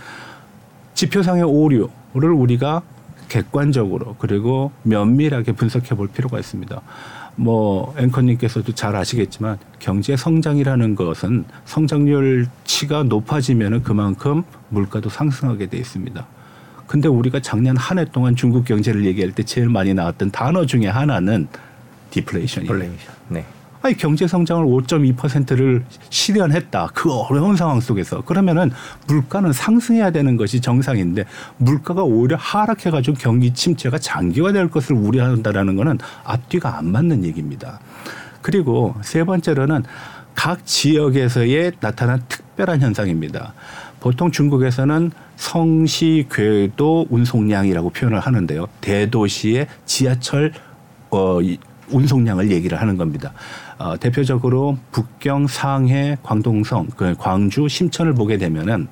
지표상의 0.95 1.43
오류를 1.43 2.31
우리가 2.31 2.81
객관적으로 3.29 4.15
그리고 4.17 4.71
면밀하게 4.83 5.53
분석해 5.53 5.95
볼 5.95 6.07
필요가 6.07 6.39
있습니다. 6.39 6.81
뭐 7.39 7.95
앵커님께서도 7.97 8.73
잘 8.73 8.97
아시겠지만 8.97 9.57
경제 9.79 10.17
성장이라는 10.17 10.95
것은 10.95 11.45
성장률치가 11.65 13.03
높아지면은 13.03 13.81
그만큼 13.81 14.43
물가도 14.67 15.09
상승하게 15.09 15.67
돼 15.67 15.77
있습니다. 15.77 16.25
근데 16.85 17.07
우리가 17.07 17.39
작년 17.39 17.77
한 17.77 17.97
해 17.97 18.05
동안 18.05 18.35
중국 18.35 18.65
경제를 18.65 19.05
얘기할 19.05 19.31
때 19.31 19.43
제일 19.43 19.69
많이 19.69 19.93
나왔던 19.93 20.31
단어 20.31 20.65
중에 20.65 20.87
하나는 20.87 21.47
디플레이션이에요. 22.11 22.73
디플레이션. 22.73 23.13
네. 23.29 23.45
아니 23.81 23.95
경제 23.95 24.27
성장을 24.27 24.65
5.2%를 24.65 25.85
실현했다. 26.09 26.89
그 26.93 27.11
어려운 27.13 27.55
상황 27.55 27.79
속에서 27.79 28.21
그러면은 28.21 28.71
물가는 29.07 29.51
상승해야 29.53 30.11
되는 30.11 30.35
것이 30.35 30.59
정상인데 30.59 31.25
물가가 31.57 32.03
오히려 32.03 32.35
하락해 32.37 32.91
가지고 32.91 33.17
경기 33.17 33.53
침체가 33.53 33.97
장기화될 33.97 34.69
것을 34.69 34.95
우려한다라는 34.95 35.75
거는 35.77 35.99
앞뒤가 36.25 36.77
안 36.77 36.91
맞는 36.91 37.23
얘기입니다. 37.23 37.79
그리고 38.41 38.95
세 39.01 39.23
번째로는 39.23 39.83
각 40.35 40.65
지역에서의 40.65 41.73
나타난 41.79 42.21
특별한 42.27 42.81
현상입니다. 42.81 43.53
보통 43.99 44.31
중국에서는 44.31 45.11
성시 45.35 46.27
궤도 46.31 47.07
운송량이라고 47.09 47.89
표현을 47.89 48.19
하는데요. 48.19 48.67
대도시의 48.81 49.67
지하철 49.85 50.53
어, 51.11 51.39
운송량을 51.89 52.51
얘기를 52.51 52.79
하는 52.79 52.97
겁니다. 52.97 53.33
어, 53.79 53.97
대표적으로 53.97 54.77
북경, 54.91 55.47
상해, 55.47 56.17
광동성, 56.21 56.87
그 56.97 57.15
광주, 57.17 57.69
심천을 57.69 58.13
보게 58.13 58.37
되면은 58.37 58.89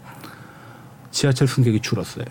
지하철 1.11 1.45
승객이 1.47 1.81
줄었어요. 1.81 2.25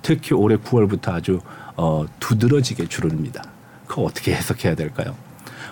특히 0.00 0.34
올해 0.34 0.56
9월부터 0.56 1.08
아주 1.08 1.40
어, 1.76 2.06
두드러지게 2.20 2.86
줄습니다. 2.86 3.42
그거 3.88 4.02
어떻게 4.02 4.32
해석해야 4.32 4.76
될까요? 4.76 5.16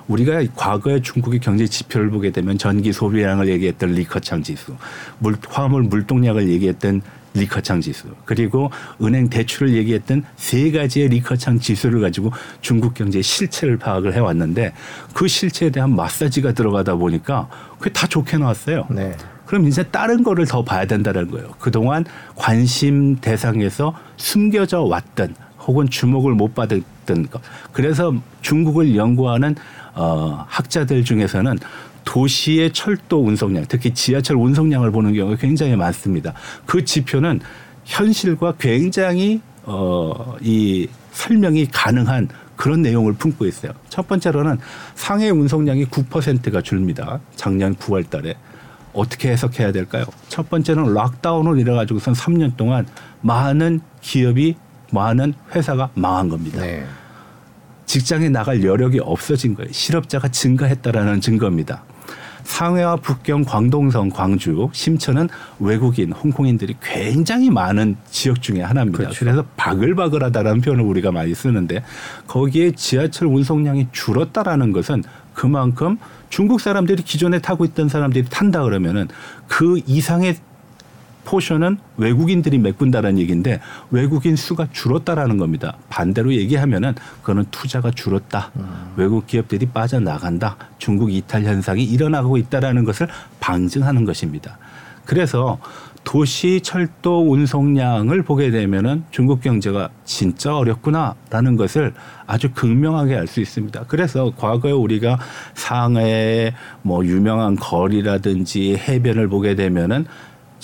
우리가 0.08 0.42
과거에 0.56 1.00
중국의 1.00 1.38
경제 1.38 1.66
지표를 1.66 2.10
보게 2.10 2.30
되면 2.30 2.58
전기 2.58 2.92
소비량을 2.92 3.48
얘기했던 3.48 3.92
리커창 3.92 4.42
지수, 4.42 4.74
물, 5.20 5.36
화물 5.48 5.84
물동량을 5.84 6.48
얘기했던 6.48 7.02
리커창 7.34 7.80
지수 7.80 8.06
그리고 8.24 8.70
은행 9.02 9.28
대출을 9.28 9.74
얘기했던 9.74 10.24
세 10.36 10.70
가지의 10.70 11.08
리커창 11.08 11.58
지수를 11.58 12.00
가지고 12.00 12.32
중국 12.60 12.94
경제의 12.94 13.22
실체를 13.22 13.76
파악을 13.76 14.14
해왔는데 14.14 14.72
그 15.12 15.28
실체에 15.28 15.70
대한 15.70 15.94
마사지가 15.94 16.52
들어가다 16.52 16.94
보니까 16.94 17.48
그게 17.78 17.92
다 17.92 18.06
좋게 18.06 18.38
나왔어요. 18.38 18.86
네. 18.90 19.16
그럼 19.46 19.68
이제 19.68 19.82
다른 19.82 20.22
거를 20.22 20.46
더 20.46 20.64
봐야 20.64 20.86
된다는 20.86 21.30
거예요. 21.30 21.52
그동안 21.58 22.04
관심 22.34 23.16
대상에서 23.16 23.94
숨겨져 24.16 24.82
왔던 24.82 25.34
혹은 25.66 25.88
주목을 25.88 26.32
못 26.32 26.54
받았던 26.54 27.30
것. 27.30 27.42
그래서 27.72 28.14
중국을 28.42 28.96
연구하는 28.96 29.54
어, 29.94 30.44
학자들 30.48 31.04
중에서는 31.04 31.58
도시의 32.04 32.72
철도 32.72 33.24
운송량, 33.24 33.66
특히 33.68 33.92
지하철 33.92 34.36
운송량을 34.36 34.90
보는 34.90 35.14
경우가 35.14 35.36
굉장히 35.36 35.76
많습니다. 35.76 36.32
그 36.66 36.84
지표는 36.84 37.40
현실과 37.84 38.54
굉장히 38.58 39.40
어, 39.64 40.36
이 40.40 40.88
설명이 41.12 41.68
가능한 41.72 42.28
그런 42.56 42.82
내용을 42.82 43.14
품고 43.14 43.46
있어요. 43.46 43.72
첫 43.88 44.06
번째로는 44.06 44.58
상해 44.94 45.30
운송량이 45.30 45.86
9%가 45.86 46.62
줄입니다. 46.62 47.20
작년 47.34 47.74
9월 47.74 48.08
달에. 48.08 48.34
어떻게 48.92 49.30
해석해야 49.30 49.72
될까요? 49.72 50.04
첫 50.28 50.48
번째는 50.48 50.94
락다운을 50.94 51.58
이래가지고선 51.58 52.14
3년 52.14 52.56
동안 52.56 52.86
많은 53.22 53.80
기업이 54.00 54.54
많은 54.92 55.34
회사가 55.52 55.90
망한 55.94 56.28
겁니다. 56.28 56.60
네. 56.60 56.86
직장에 57.86 58.28
나갈 58.28 58.62
여력이 58.62 59.00
없어진 59.00 59.54
거예요. 59.54 59.72
실업자가 59.72 60.28
증가했다라는 60.28 61.20
증거입니다. 61.20 61.82
상해와 62.44 62.96
북경, 62.96 63.44
광동성, 63.44 64.10
광주, 64.10 64.68
심천은 64.72 65.28
외국인, 65.58 66.12
홍콩인들이 66.12 66.76
굉장히 66.82 67.50
많은 67.50 67.96
지역 68.10 68.40
중에 68.40 68.62
하나입니다. 68.62 68.98
그렇죠. 68.98 69.18
그래서 69.18 69.44
바글바글하다라는 69.56 70.60
표현을 70.60 70.84
우리가 70.84 71.10
많이 71.10 71.34
쓰는데 71.34 71.82
거기에 72.26 72.72
지하철 72.72 73.28
운송량이 73.28 73.88
줄었다라는 73.92 74.72
것은 74.72 75.02
그만큼 75.32 75.98
중국 76.28 76.60
사람들이 76.60 77.02
기존에 77.02 77.40
타고 77.40 77.64
있던 77.64 77.88
사람들이 77.88 78.26
탄다 78.30 78.62
그러면은 78.62 79.08
그 79.48 79.80
이상의 79.86 80.36
포션은 81.24 81.78
외국인들이 81.96 82.58
메꾼다는 82.58 83.18
얘기인데 83.18 83.60
외국인 83.90 84.36
수가 84.36 84.68
줄었다라는 84.72 85.38
겁니다. 85.38 85.76
반대로 85.88 86.32
얘기하면은 86.34 86.94
그거는 87.20 87.44
투자가 87.50 87.90
줄었다. 87.90 88.50
음. 88.56 88.92
외국 88.96 89.26
기업들이 89.26 89.66
빠져나간다. 89.66 90.56
중국 90.78 91.12
이탈 91.12 91.44
현상이 91.44 91.82
일어나고 91.84 92.36
있다라는 92.36 92.84
것을 92.84 93.08
방증하는 93.40 94.04
것입니다. 94.04 94.58
그래서 95.04 95.58
도시 96.04 96.60
철도 96.62 97.30
운송량을 97.32 98.22
보게 98.22 98.50
되면은 98.50 99.04
중국 99.10 99.40
경제가 99.40 99.88
진짜 100.04 100.54
어렵구나라는 100.54 101.56
것을 101.56 101.94
아주 102.26 102.52
극명하게 102.52 103.16
알 103.16 103.26
수 103.26 103.40
있습니다. 103.40 103.84
그래서 103.88 104.30
과거에 104.36 104.70
우리가 104.70 105.18
상해의 105.54 106.52
뭐 106.82 107.04
유명한 107.06 107.56
거리라든지 107.56 108.76
해변을 108.76 109.28
보게 109.28 109.54
되면은 109.54 110.04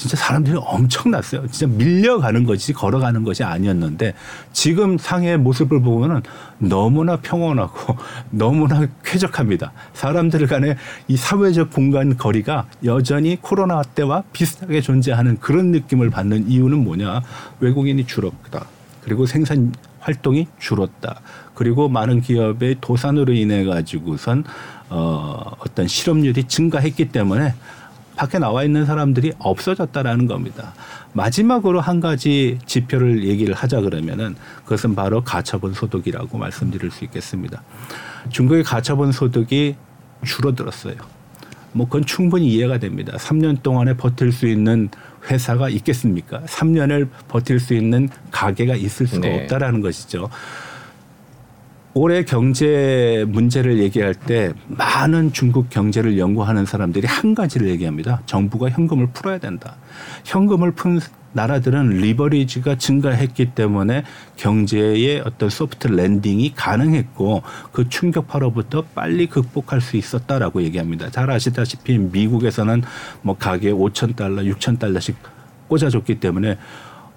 진짜 0.01 0.17
사람들이 0.17 0.57
엄청났어요. 0.59 1.47
진짜 1.49 1.67
밀려가는 1.77 2.45
것이 2.45 2.73
걸어가는 2.73 3.23
것이 3.23 3.45
아니었는데 3.45 4.15
지금 4.51 4.97
상해의 4.97 5.37
모습을 5.37 5.83
보면은 5.83 6.23
너무나 6.57 7.17
평온하고 7.17 7.99
너무나 8.33 8.87
쾌적합니다. 9.05 9.73
사람들 9.93 10.47
간의 10.47 10.77
이 11.09 11.19
사회적 11.19 11.71
공간 11.71 12.17
거리가 12.17 12.65
여전히 12.83 13.37
코로나 13.43 13.83
때와 13.83 14.23
비슷하게 14.33 14.81
존재하는 14.81 15.39
그런 15.39 15.67
느낌을 15.67 16.09
받는 16.09 16.49
이유는 16.49 16.83
뭐냐? 16.83 17.21
외국인이 17.61 18.07
줄었다. 18.07 18.65
그리고 19.05 19.27
생산 19.27 19.71
활동이 19.99 20.47
줄었다. 20.59 21.21
그리고 21.53 21.91
많은 21.91 22.23
기업의 22.23 22.77
도산으로 22.81 23.35
인해 23.35 23.65
가지고선 23.65 24.45
어 24.89 25.43
어떤 25.59 25.87
실업률이 25.87 26.45
증가했기 26.45 27.11
때문에 27.11 27.53
밖에 28.21 28.39
나와 28.39 28.65
있는 28.65 28.85
사람들이 28.85 29.33
없어졌다라는 29.39 30.27
겁니다. 30.27 30.75
마지막으로 31.15 31.81
한 31.81 32.01
가지 32.01 32.59
지표를 32.67 33.25
얘기를 33.25 33.55
하자 33.55 33.81
그러면은 33.81 34.37
그것은 34.65 34.95
바로 34.95 35.25
가처분 35.25 35.73
소득이라고 35.73 36.37
말씀드릴 36.37 36.91
수 36.91 37.05
있겠습니다. 37.05 37.63
중국의 38.29 38.63
가처분 38.63 39.11
소득이 39.11 39.77
줄어들었어요. 40.23 40.97
뭐 41.73 41.87
그건 41.87 42.05
충분히 42.05 42.49
이해가 42.49 42.77
됩니다. 42.77 43.17
3년 43.17 43.63
동안에 43.63 43.97
버틸 43.97 44.33
수 44.33 44.47
있는 44.47 44.91
회사가 45.31 45.71
있겠습니까? 45.71 46.43
3년을 46.43 47.09
버틸 47.29 47.59
수 47.59 47.73
있는 47.73 48.11
가게가 48.31 48.75
있을 48.75 49.07
수가 49.07 49.29
네. 49.29 49.45
없다라는 49.45 49.81
것이죠. 49.81 50.29
올해 51.93 52.25
경제 52.25 53.25
문제를 53.29 53.79
얘기할 53.81 54.15
때 54.15 54.53
많은 54.69 55.33
중국 55.33 55.71
경제를 55.71 56.19
연구하는 56.19 56.65
사람들이 56.65 57.07
한 57.09 57.35
가지를 57.35 57.69
얘기합니다. 57.69 58.23
정부가 58.27 58.71
현금을 58.71 59.09
풀어야 59.13 59.39
된다. 59.39 59.77
현금을 60.25 60.73
푼 60.73 61.01
나라들은 61.33 61.91
leverage가 61.91 62.79
증가했기 62.79 63.55
때문에 63.55 64.05
경제의 64.37 65.23
어떤 65.25 65.49
soft 65.49 65.89
landing이 65.89 66.55
가능했고 66.55 67.43
그 67.73 67.89
충격파로부터 67.89 68.85
빨리 68.95 69.27
극복할 69.27 69.81
수 69.81 69.97
있었다라고 69.97 70.63
얘기합니다. 70.63 71.11
잘 71.11 71.31
아시다시피 71.31 71.99
미국에서는 71.99 72.83
뭐 73.23 73.37
가계 73.37 73.73
5천 73.73 74.17
달러, 74.17 74.43
6천 74.43 74.79
달러씩 74.79 75.17
꽂아줬기 75.69 76.19
때문에 76.19 76.59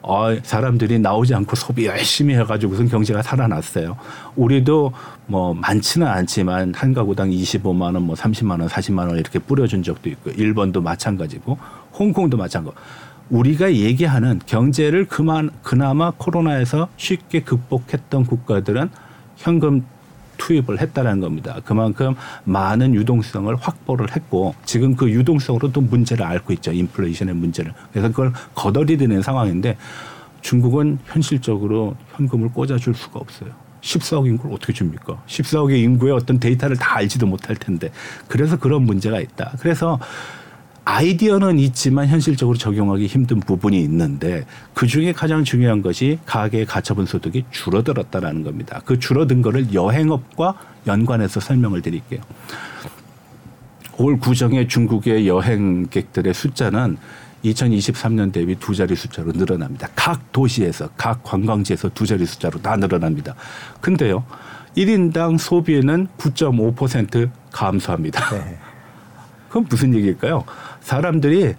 어, 0.03 0.35
사람들이 0.43 0.99
나오지 0.99 1.33
않고 1.33 1.55
소비 1.55 1.85
열심히 1.85 2.35
해가지고선 2.35 2.89
경제가 2.89 3.21
살아났어요. 3.21 3.97
우리도 4.35 4.91
뭐 5.27 5.53
많지는 5.53 6.05
않지만 6.05 6.73
한 6.75 6.93
가구당 6.93 7.29
25만 7.29 7.95
원, 7.95 8.03
뭐 8.03 8.15
30만 8.15 8.59
원, 8.59 8.67
40만 8.67 9.07
원 9.07 9.17
이렇게 9.17 9.39
뿌려준 9.39 9.81
적도 9.81 10.09
있고 10.09 10.31
일본도 10.31 10.81
마찬가지고 10.81 11.57
홍콩도 11.97 12.35
마찬가지. 12.35 12.77
우리가 13.29 13.73
얘기하는 13.73 14.41
경제를 14.45 15.07
그만 15.07 15.49
그나마 15.63 16.11
코로나에서 16.11 16.89
쉽게 16.97 17.41
극복했던 17.43 18.25
국가들은 18.25 18.89
현금 19.37 19.85
투입을 20.43 20.81
했다는 20.81 21.21
겁니다. 21.21 21.59
그만큼 21.63 22.15
많은 22.43 22.93
유동성을 22.95 23.55
확보를 23.55 24.13
했고 24.13 24.53
지금 24.65 24.95
그 24.95 25.09
유동성으로 25.09 25.71
또 25.71 25.79
문제를 25.79 26.25
앓고 26.25 26.51
있죠. 26.53 26.73
인플레이션의 26.73 27.33
문제를. 27.35 27.73
그래서 27.91 28.09
그걸 28.09 28.33
거덜이되는 28.53 29.21
상황인데 29.21 29.77
중국은 30.41 30.99
현실적으로 31.05 31.95
현금을 32.15 32.49
꽂아줄 32.49 32.93
수가 32.93 33.19
없어요. 33.19 33.51
14억 33.79 34.27
인구를 34.27 34.53
어떻게 34.55 34.73
줍니까? 34.73 35.21
14억의 35.27 35.77
인구의 35.83 36.13
어떤 36.13 36.39
데이터를 36.39 36.75
다 36.77 36.97
알지도 36.97 37.25
못할 37.25 37.55
텐데. 37.55 37.91
그래서 38.27 38.57
그런 38.57 38.83
문제가 38.83 39.19
있다. 39.19 39.53
그래서 39.59 39.99
아이디어는 40.85 41.59
있지만 41.59 42.07
현실적으로 42.07 42.57
적용하기 42.57 43.07
힘든 43.07 43.39
부분이 43.39 43.81
있는데 43.83 44.45
그 44.73 44.85
중에 44.85 45.13
가장 45.13 45.43
중요한 45.43 45.81
것이 45.81 46.19
가계 46.25 46.65
가처분 46.65 47.05
소득이 47.05 47.45
줄어들었다라는 47.51 48.43
겁니다. 48.43 48.81
그 48.85 48.99
줄어든 48.99 49.41
거를 49.41 49.73
여행업과 49.73 50.55
연관해서 50.85 51.39
설명을 51.39 51.81
드릴게요. 51.81 52.21
올 53.97 54.19
구정의 54.19 54.67
중국의 54.67 55.27
여행객들의 55.27 56.33
숫자는 56.33 56.97
2023년 57.45 58.31
대비 58.31 58.55
두 58.55 58.73
자리 58.73 58.95
숫자로 58.95 59.31
늘어납니다. 59.33 59.89
각 59.95 60.31
도시에서 60.31 60.89
각 60.97 61.23
관광지에서 61.23 61.89
두 61.89 62.05
자리 62.05 62.25
숫자로 62.25 62.61
다 62.61 62.75
늘어납니다. 62.75 63.35
근데요. 63.81 64.23
1인당 64.77 65.37
소비는 65.37 66.07
9.5% 66.17 67.29
감소합니다. 67.51 68.29
네. 68.31 68.57
그건 69.49 69.67
무슨 69.69 69.93
얘기일까요? 69.93 70.43
사람들이 70.83 71.55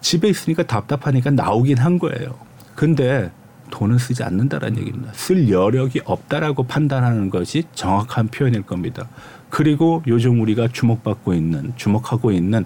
집에 0.00 0.28
있으니까 0.28 0.62
답답하니까 0.62 1.30
나오긴 1.30 1.78
한 1.78 1.98
거예요. 1.98 2.38
근데 2.74 3.30
돈은 3.70 3.98
쓰지 3.98 4.22
않는다라는 4.22 4.78
얘기입니다. 4.78 5.12
쓸 5.14 5.48
여력이 5.48 6.02
없다라고 6.04 6.64
판단하는 6.64 7.30
것이 7.30 7.64
정확한 7.74 8.28
표현일 8.28 8.62
겁니다. 8.62 9.08
그리고 9.48 10.02
요즘 10.06 10.40
우리가 10.40 10.68
주목받고 10.68 11.34
있는 11.34 11.72
주목하고 11.76 12.32
있는 12.32 12.64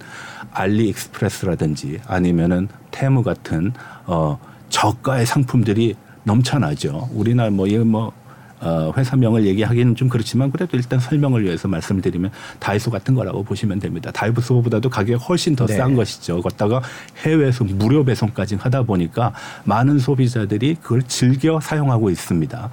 알리익스프레스라든지 0.52 2.00
아니면은 2.06 2.68
테무 2.90 3.22
같은 3.22 3.72
어 4.06 4.38
저가의 4.68 5.26
상품들이 5.26 5.96
넘쳐나죠. 6.24 7.10
우리나라 7.12 7.50
뭐 7.50 7.66
이거 7.66 7.84
뭐 7.84 8.12
어, 8.60 8.92
회사명을 8.96 9.44
얘기하기는 9.46 9.94
좀 9.94 10.08
그렇지만 10.08 10.50
그래도 10.50 10.76
일단 10.76 10.98
설명을 10.98 11.44
위해서 11.44 11.68
말씀드리면 11.68 12.30
다이소 12.60 12.90
같은 12.90 13.14
거라고 13.14 13.42
보시면 13.42 13.78
됩니다. 13.80 14.10
다이소보다도 14.12 14.88
가격이 14.88 15.22
훨씬 15.24 15.54
더싼 15.54 15.90
네. 15.90 15.96
것이죠. 15.96 16.40
거다가 16.40 16.82
해외에서 17.24 17.64
무료 17.64 18.04
배송까지 18.04 18.56
하다 18.56 18.82
보니까 18.84 19.32
많은 19.64 19.98
소비자들이 19.98 20.76
그걸 20.76 21.02
즐겨 21.02 21.60
사용하고 21.60 22.10
있습니다. 22.10 22.70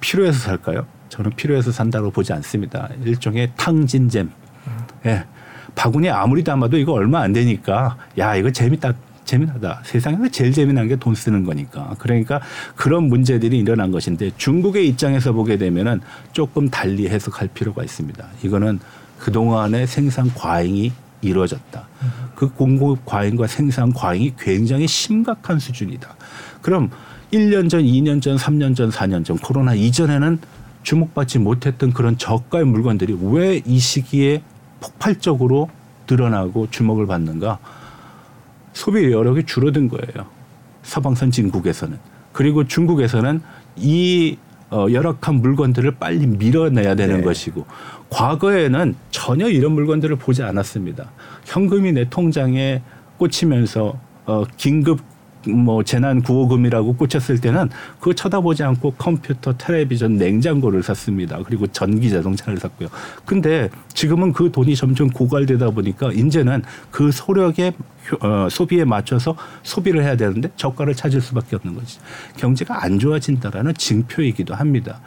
필요해서 0.00 0.38
살까요? 0.38 0.86
저는 1.08 1.30
필요해서 1.36 1.70
산다고 1.70 2.10
보지 2.10 2.32
않습니다. 2.32 2.88
일종의 3.04 3.52
탕진잼. 3.56 4.30
예. 5.06 5.24
바구니에 5.74 6.10
아무리 6.10 6.44
담아도 6.44 6.76
이거 6.76 6.92
얼마 6.92 7.20
안 7.20 7.32
되니까 7.32 7.96
야 8.18 8.36
이거 8.36 8.50
재밌다 8.50 8.92
재미나다. 9.24 9.82
세상에서 9.84 10.28
제일 10.28 10.52
재미난 10.52 10.88
게 10.88 10.96
돈 10.96 11.14
쓰는 11.14 11.44
거니까. 11.44 11.94
그러니까 11.98 12.40
그런 12.76 13.04
문제들이 13.04 13.58
일어난 13.58 13.90
것인데 13.90 14.30
중국의 14.36 14.86
입장에서 14.88 15.32
보게 15.32 15.56
되면은 15.56 16.00
조금 16.32 16.68
달리 16.70 17.08
해석할 17.08 17.48
필요가 17.48 17.82
있습니다. 17.82 18.24
이거는 18.42 18.78
그동안의 19.18 19.86
생산 19.86 20.32
과잉이 20.34 20.92
이루어졌다. 21.22 21.88
그 22.34 22.50
공급 22.50 23.04
과잉과 23.06 23.46
생산 23.46 23.92
과잉이 23.92 24.34
굉장히 24.38 24.86
심각한 24.86 25.58
수준이다. 25.58 26.14
그럼 26.60 26.90
1년 27.32 27.68
전, 27.70 27.82
2년 27.82 28.20
전, 28.22 28.36
3년 28.36 28.76
전, 28.76 28.90
4년 28.90 29.24
전 29.24 29.38
코로나 29.38 29.74
이전에는 29.74 30.38
주목받지 30.82 31.38
못했던 31.38 31.92
그런 31.92 32.18
저가의 32.18 32.66
물건들이 32.66 33.16
왜 33.20 33.62
이 33.64 33.78
시기에 33.78 34.42
폭발적으로 34.80 35.70
드러나고 36.06 36.68
주목을 36.70 37.06
받는가? 37.06 37.58
소비 38.74 39.10
여력이 39.10 39.44
줄어든 39.44 39.88
거예요. 39.88 40.26
서방 40.82 41.14
선진국에서는. 41.14 41.96
그리고 42.32 42.64
중국에서는 42.64 43.40
이 43.76 44.36
어, 44.70 44.86
열악한 44.90 45.36
물건들을 45.36 45.92
빨리 45.92 46.26
밀어내야 46.26 46.96
되는 46.96 47.18
네. 47.18 47.22
것이고 47.22 47.64
과거에는 48.10 48.96
전혀 49.10 49.48
이런 49.48 49.72
물건들을 49.72 50.16
보지 50.16 50.42
않았습니다. 50.42 51.12
현금이 51.44 51.92
내 51.92 52.08
통장에 52.10 52.82
꽂히면서 53.16 53.98
어, 54.26 54.44
긴급 54.56 55.00
뭐 55.48 55.82
재난 55.82 56.22
구호금이라고 56.22 56.96
꽂혔을 56.96 57.40
때는 57.40 57.68
그거 57.98 58.12
쳐다보지 58.12 58.62
않고 58.62 58.92
컴퓨터, 58.92 59.56
텔레비전, 59.56 60.16
냉장고를 60.16 60.82
샀습니다. 60.82 61.38
그리고 61.44 61.66
전기 61.68 62.10
자동차를 62.10 62.58
샀고요. 62.58 62.88
근데 63.24 63.68
지금은 63.92 64.32
그 64.32 64.50
돈이 64.50 64.76
점점 64.76 65.08
고갈되다 65.10 65.70
보니까 65.70 66.12
이제는 66.12 66.62
그 66.90 67.10
소력의 67.10 67.72
어, 68.20 68.48
소비에 68.50 68.84
맞춰서 68.84 69.34
소비를 69.62 70.02
해야 70.02 70.16
되는데 70.16 70.50
저가를 70.56 70.94
찾을 70.94 71.20
수밖에 71.20 71.56
없는 71.56 71.74
거지. 71.74 71.98
경제가 72.36 72.84
안 72.84 72.98
좋아진다라는 72.98 73.74
징표이기도 73.74 74.54
합니다. 74.54 75.00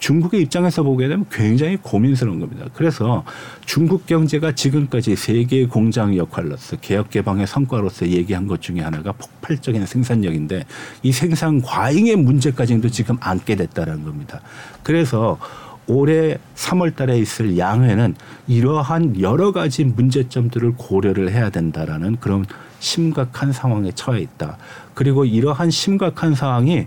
중국의 0.00 0.40
입장에서 0.42 0.82
보게 0.82 1.06
되면 1.06 1.26
굉장히 1.30 1.76
고민스러운 1.76 2.40
겁니다. 2.40 2.66
그래서 2.74 3.22
중국 3.64 4.06
경제가 4.06 4.52
지금까지 4.52 5.14
세계 5.14 5.66
공장 5.66 6.16
역할로서 6.16 6.78
개혁 6.80 7.10
개방의 7.10 7.46
성과로서 7.46 8.08
얘기한 8.08 8.46
것 8.46 8.60
중에 8.60 8.80
하나가 8.80 9.12
폭발적인 9.12 9.86
생산력인데 9.86 10.64
이 11.02 11.12
생산 11.12 11.60
과잉의 11.62 12.16
문제까지도 12.16 12.88
지금 12.88 13.16
안게 13.20 13.54
됐다는 13.56 14.04
겁니다. 14.04 14.40
그래서 14.82 15.38
올해 15.86 16.38
3월 16.54 16.94
달에 16.96 17.18
있을 17.18 17.58
양회는 17.58 18.14
이러한 18.46 19.20
여러 19.20 19.52
가지 19.52 19.84
문제점들을 19.84 20.74
고려를 20.76 21.30
해야 21.32 21.50
된다라는 21.50 22.16
그런 22.20 22.46
심각한 22.78 23.52
상황에 23.52 23.92
처해 23.92 24.20
있다. 24.20 24.56
그리고 24.94 25.24
이러한 25.24 25.70
심각한 25.70 26.34
상황이 26.34 26.86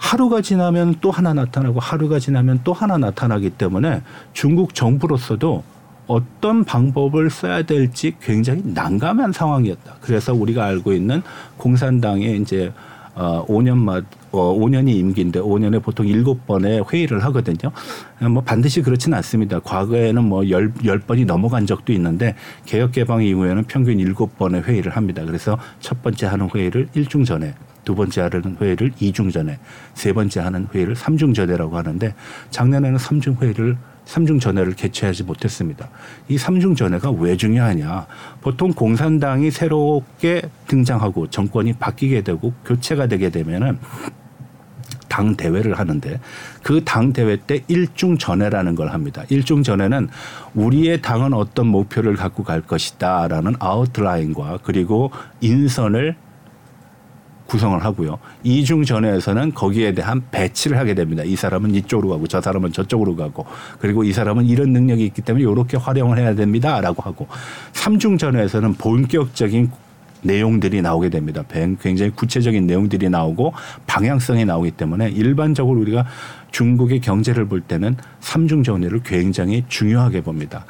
하루가 0.00 0.40
지나면 0.40 0.96
또 1.02 1.10
하나 1.10 1.34
나타나고 1.34 1.78
하루가 1.78 2.18
지나면 2.18 2.60
또 2.64 2.72
하나 2.72 2.96
나타나기 2.96 3.50
때문에 3.50 4.02
중국 4.32 4.74
정부로서도 4.74 5.62
어떤 6.06 6.64
방법을 6.64 7.30
써야 7.30 7.62
될지 7.62 8.16
굉장히 8.20 8.62
난감한 8.64 9.32
상황이었다. 9.32 9.96
그래서 10.00 10.32
우리가 10.34 10.64
알고 10.64 10.94
있는 10.94 11.22
공산당의 11.58 12.40
이제 12.40 12.72
어 13.14 13.44
5년마 13.46 14.02
어 14.32 14.54
5년이 14.58 14.88
임기인데 14.88 15.40
5년에 15.40 15.82
보통 15.82 16.06
7번의 16.06 16.90
회의를 16.90 17.22
하거든요. 17.24 17.70
뭐 18.30 18.42
반드시 18.42 18.80
그렇지는 18.80 19.18
않습니다. 19.18 19.60
과거에는 19.60 20.24
뭐 20.24 20.44
10, 20.44 20.74
10번이 20.82 21.26
넘어간 21.26 21.66
적도 21.66 21.92
있는데 21.92 22.34
개혁 22.64 22.92
개방 22.92 23.22
이후에는 23.22 23.64
평균 23.64 23.98
7번의 23.98 24.64
회의를 24.64 24.96
합니다. 24.96 25.22
그래서 25.26 25.58
첫 25.78 26.02
번째 26.02 26.26
하는 26.26 26.48
회의를 26.52 26.88
일중 26.94 27.24
전에 27.24 27.54
두 27.90 27.96
번째 27.96 28.20
하는 28.20 28.56
회의를 28.60 28.92
이중 29.00 29.32
전에, 29.32 29.58
세 29.94 30.12
번째 30.12 30.38
하는 30.38 30.68
회의를 30.72 30.94
삼중 30.94 31.34
전에라고 31.34 31.76
하는데 31.76 32.14
작년에는 32.50 32.98
삼중 32.98 33.38
회의를 33.42 33.76
삼중 34.04 34.38
전회를 34.38 34.74
개최하지 34.74 35.24
못했습니다. 35.24 35.88
이 36.28 36.38
삼중 36.38 36.76
전회가 36.76 37.10
왜 37.10 37.36
중요하냐? 37.36 38.06
보통 38.42 38.72
공산당이 38.72 39.50
새롭게 39.50 40.42
등장하고 40.68 41.30
정권이 41.30 41.72
바뀌게 41.80 42.22
되고 42.22 42.52
교체가 42.64 43.08
되게 43.08 43.28
되면은 43.28 43.80
당 45.08 45.34
대회를 45.34 45.76
하는데 45.76 46.20
그 46.62 46.84
당 46.84 47.12
대회 47.12 47.36
때 47.44 47.64
일중 47.66 48.18
전회라는 48.18 48.76
걸 48.76 48.92
합니다. 48.92 49.24
일중 49.30 49.64
전회는 49.64 50.08
우리의 50.54 51.02
당은 51.02 51.34
어떤 51.34 51.66
목표를 51.66 52.14
갖고 52.14 52.44
갈 52.44 52.60
것이다라는 52.60 53.56
아웃라인과 53.58 54.60
그리고 54.62 55.10
인선을 55.40 56.14
구성을 57.50 57.84
하고요. 57.84 58.18
이중 58.44 58.84
전에서는 58.84 59.54
거기에 59.54 59.92
대한 59.92 60.22
배치를 60.30 60.78
하게 60.78 60.94
됩니다. 60.94 61.24
이 61.24 61.34
사람은 61.34 61.74
이쪽으로 61.74 62.08
가고 62.10 62.28
저 62.28 62.40
사람은 62.40 62.72
저쪽으로 62.72 63.16
가고 63.16 63.44
그리고 63.80 64.04
이 64.04 64.12
사람은 64.12 64.46
이런 64.46 64.72
능력이 64.72 65.04
있기 65.06 65.22
때문에 65.22 65.42
이렇게 65.42 65.76
활용을 65.76 66.18
해야 66.18 66.34
됩니다라고 66.34 67.02
하고 67.02 67.26
삼중 67.72 68.18
전에서는 68.18 68.74
본격적인 68.74 69.72
내용들이 70.22 70.82
나오게 70.82 71.08
됩니다. 71.08 71.42
굉장히 71.80 72.10
구체적인 72.12 72.66
내용들이 72.66 73.08
나오고 73.08 73.54
방향성이 73.86 74.44
나오기 74.44 74.72
때문에 74.72 75.08
일반적으로 75.08 75.80
우리가 75.80 76.06
중국의 76.52 77.00
경제를 77.00 77.46
볼 77.46 77.62
때는 77.62 77.96
삼중 78.20 78.62
전회를 78.62 79.02
굉장히 79.02 79.64
중요하게 79.68 80.20
봅니다. 80.20 80.66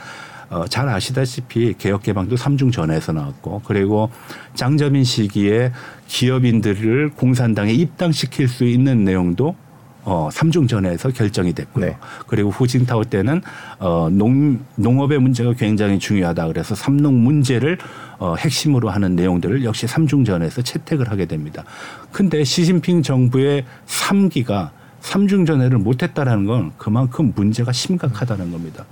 어, 0.51 0.67
잘 0.67 0.89
아시다시피 0.89 1.75
개혁 1.79 2.03
개방도 2.03 2.37
삼중 2.37 2.73
전에서 2.73 3.13
나왔고 3.13 3.63
그리고 3.65 4.11
장점인 4.55 5.05
시기에 5.05 5.73
기업인들을 6.09 7.11
공산당에 7.11 7.73
입당시킬 7.73 8.49
수 8.49 8.65
있는 8.65 9.05
내용도 9.05 9.55
어, 10.03 10.29
삼중 10.33 10.67
전에서 10.67 11.11
결정이 11.11 11.53
됐고요. 11.53 11.85
네. 11.85 11.97
그리고 12.27 12.51
후진타오 12.51 13.05
때는 13.05 13.43
어, 13.79 14.09
농, 14.11 14.59
농업의 14.77 15.21
문제가 15.21 15.53
굉장히 15.53 15.99
중요하다. 15.99 16.49
그래서 16.49 16.75
삼농 16.75 17.23
문제를 17.23 17.79
어, 18.19 18.35
핵심으로 18.35 18.91
하는 18.91 19.15
내용들을 19.15 19.63
역시 19.65 19.87
삼중 19.87 20.25
전에서 20.25 20.63
채택을 20.63 21.11
하게 21.11 21.27
됩니다. 21.27 21.65
근데 22.13 22.43
시진핑 22.43 23.03
정부의 23.03 23.65
삼기가 23.87 24.73
삼중 25.01 25.47
전에를 25.47 25.79
못했다라는 25.79 26.45
건 26.47 26.73
그만큼 26.77 27.33
문제가 27.35 27.73
심각하다는 27.73 28.51
겁니다. 28.51 28.85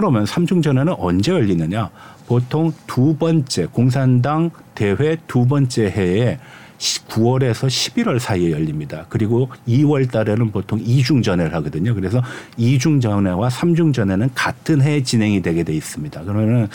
그러면 0.00 0.24
삼중전환은 0.24 0.94
언제 0.96 1.30
열리느냐? 1.30 1.90
보통 2.26 2.72
두 2.86 3.16
번째 3.18 3.66
공산당 3.66 4.50
대회 4.74 5.18
두 5.26 5.46
번째 5.46 5.92
해에 5.94 6.38
9월에서 6.78 7.66
11월 7.68 8.18
사이에 8.18 8.50
열립니다. 8.50 9.04
그리고 9.10 9.50
2월 9.68 10.10
달에는 10.10 10.52
보통 10.52 10.80
이중전회를 10.80 11.52
하거든요. 11.56 11.94
그래서 11.94 12.22
이중전회와 12.56 13.50
삼중전회는 13.50 14.30
같은 14.34 14.80
해에 14.80 15.02
진행이 15.02 15.42
되게 15.42 15.64
돼 15.64 15.74
있습니다. 15.74 16.24
그러면은 16.24 16.68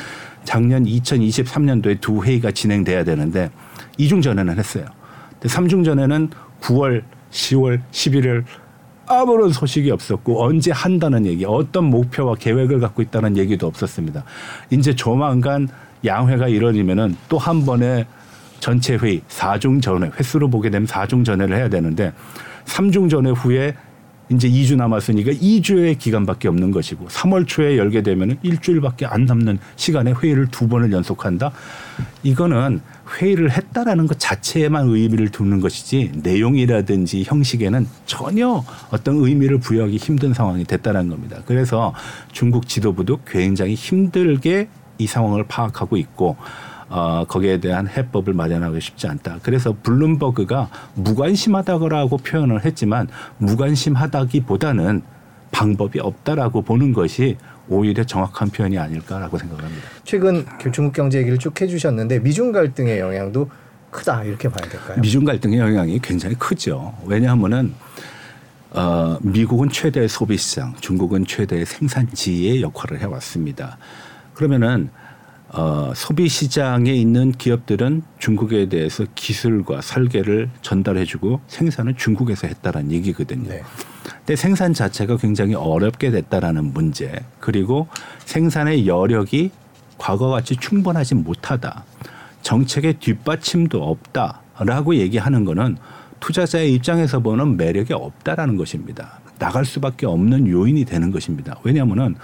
작년 0.43 0.85
2023년도에 0.85 1.99
두 1.99 2.23
회의가 2.23 2.51
진행돼야 2.51 3.03
되는데 3.05 3.49
이중전회는 3.97 4.59
했어요. 4.59 4.85
근데 5.31 5.47
삼중전회는 5.47 6.29
9월, 6.61 7.01
10월, 7.31 7.81
11월 7.91 8.43
아무런 9.07 9.51
소식이 9.51 9.91
없었고 9.91 10.43
언제 10.43 10.71
한다는 10.71 11.25
얘기, 11.25 11.45
어떤 11.45 11.85
목표와 11.85 12.35
계획을 12.35 12.79
갖고 12.79 13.01
있다는 13.01 13.37
얘기도 13.37 13.67
없었습니다. 13.67 14.23
이제 14.71 14.95
조만간 14.95 15.67
양회가 16.03 16.47
이뤄지면은 16.47 17.15
또 17.29 17.37
한 17.37 17.65
번에 17.65 18.05
전체 18.59 18.95
회의 18.95 19.21
사중 19.27 19.81
전회 19.81 20.09
횟수로 20.19 20.49
보게 20.49 20.69
되면 20.69 20.87
사중 20.87 21.23
전회를 21.23 21.55
해야 21.55 21.69
되는데 21.69 22.13
삼중 22.65 23.09
전회 23.09 23.29
후에 23.29 23.75
이제 24.29 24.49
2주 24.49 24.75
남았으니까 24.75 25.31
2주의 25.31 25.97
기간밖에 25.97 26.47
없는 26.47 26.71
것이고 26.71 27.07
3월 27.07 27.47
초에 27.47 27.77
열게 27.77 28.01
되면 28.01 28.37
일주일밖에 28.41 29.05
안 29.05 29.25
남는 29.25 29.59
시간에 29.75 30.13
회의를 30.13 30.47
두 30.47 30.67
번을 30.67 30.91
연속한다. 30.91 31.51
이거는 32.23 32.81
회의를 33.19 33.51
했다라는 33.51 34.07
것 34.07 34.19
자체에만 34.19 34.87
의미를 34.87 35.29
두는 35.29 35.59
것이지 35.59 36.11
내용이라든지 36.23 37.23
형식에는 37.25 37.87
전혀 38.07 38.63
어떤 38.89 39.17
의미를 39.17 39.59
부여하기 39.59 39.97
힘든 39.97 40.33
상황이 40.33 40.63
됐다는 40.63 41.09
겁니다. 41.09 41.37
그래서 41.45 41.93
중국 42.31 42.67
지도부도 42.67 43.19
굉장히 43.27 43.75
힘들게 43.75 44.69
이 44.97 45.07
상황을 45.07 45.43
파악하고 45.47 45.97
있고 45.97 46.37
어, 46.89 47.25
거기에 47.27 47.59
대한 47.59 47.87
해법을 47.87 48.33
마련하기 48.33 48.79
쉽지 48.79 49.07
않다. 49.07 49.39
그래서 49.41 49.75
블룸버그가 49.81 50.69
무관심하다고 50.95 52.17
표현을 52.17 52.63
했지만 52.63 53.07
무관심하다기보다는 53.39 55.01
방법이 55.51 55.99
없다라고 55.99 56.61
보는 56.61 56.93
것이 56.93 57.37
오히려 57.67 58.03
정확한 58.03 58.49
표현이 58.49 58.77
아닐까라고 58.77 59.37
생각합니다. 59.37 59.87
최근 60.03 60.45
중국 60.71 60.93
경제 60.93 61.17
얘기를 61.19 61.37
쭉 61.37 61.59
해주셨는데 61.59 62.19
미중 62.19 62.51
갈등의 62.51 62.99
영향도 62.99 63.49
크다 63.89 64.23
이렇게 64.23 64.49
봐야 64.49 64.69
될까요? 64.69 64.99
미중 65.01 65.23
갈등의 65.23 65.59
영향이 65.59 65.99
굉장히 65.99 66.35
크죠. 66.35 66.93
왜냐하면은 67.05 67.73
어, 68.71 69.17
미국은 69.21 69.69
최대 69.69 70.05
소비 70.07 70.37
시장, 70.37 70.75
중국은 70.81 71.25
최대 71.25 71.63
생산지의 71.63 72.61
역할을 72.61 72.99
해왔습니다. 72.99 73.77
그러면은 74.33 74.89
어, 75.49 75.93
소비 75.95 76.27
시장에 76.27 76.91
있는 76.91 77.31
기업들은 77.31 78.03
중국에 78.19 78.67
대해서 78.67 79.05
기술과 79.15 79.81
설계를 79.81 80.49
전달해주고 80.61 81.41
생산을 81.47 81.95
중국에서 81.95 82.47
했다라는 82.47 82.91
얘기거든요. 82.91 83.49
네. 83.49 83.63
근데 84.03 84.35
생산 84.35 84.73
자체가 84.73 85.17
굉장히 85.17 85.55
어렵게 85.55 86.11
됐다라는 86.11 86.73
문제 86.73 87.13
그리고 87.39 87.87
생산의 88.25 88.87
여력이 88.87 89.51
과거같이 89.97 90.55
충분하지 90.57 91.15
못하다. 91.15 91.85
정책의 92.41 92.95
뒷받침도 92.95 93.81
없다라고 93.81 94.95
얘기하는 94.95 95.45
거는 95.45 95.77
투자자의 96.19 96.73
입장에서 96.73 97.19
보는 97.19 97.57
매력이 97.57 97.93
없다라는 97.93 98.57
것입니다. 98.57 99.19
나갈 99.39 99.65
수밖에 99.65 100.05
없는 100.05 100.47
요인이 100.47 100.85
되는 100.85 101.11
것입니다. 101.11 101.57
왜냐하면은 101.63 102.15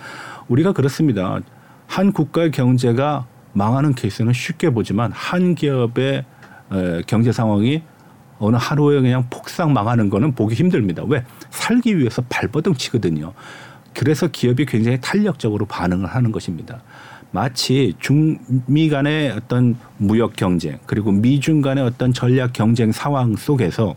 우리가 0.48 0.74
그렇습니다. 0.74 1.40
한 1.92 2.14
국가의 2.14 2.52
경제가 2.52 3.26
망하는 3.52 3.94
케이스는 3.94 4.32
쉽게 4.32 4.70
보지만 4.70 5.12
한 5.12 5.56
기업의 5.56 6.24
경제 7.06 7.34
상황이 7.34 7.84
어느 8.40 8.56
하루에 8.58 9.02
그냥 9.02 9.28
폭삭 9.30 9.70
망하는 9.74 10.10
거는 10.10 10.34
보기 10.34 10.56
힘듭니다. 10.56 11.04
왜? 11.06 11.26
살기 11.50 11.98
위해서 11.98 12.24
발버둥 12.30 12.76
치거든요. 12.76 13.34
그래서 13.94 14.30
기업이 14.30 14.68
굉장히 14.68 15.02
탄력적으로 15.02 15.66
반응을 15.66 16.06
하는 16.06 16.32
것입니다. 16.32 16.82
마치 17.32 17.94
중미 18.00 18.88
간의 18.90 19.32
어떤 19.32 19.76
무역 19.98 20.38
경쟁 20.38 20.80
그리고 20.86 21.12
미중 21.12 21.62
간의 21.62 21.84
어떤 21.84 22.14
전략 22.14 22.54
경쟁 22.54 22.94
상황 22.94 23.36
속에서 23.36 23.96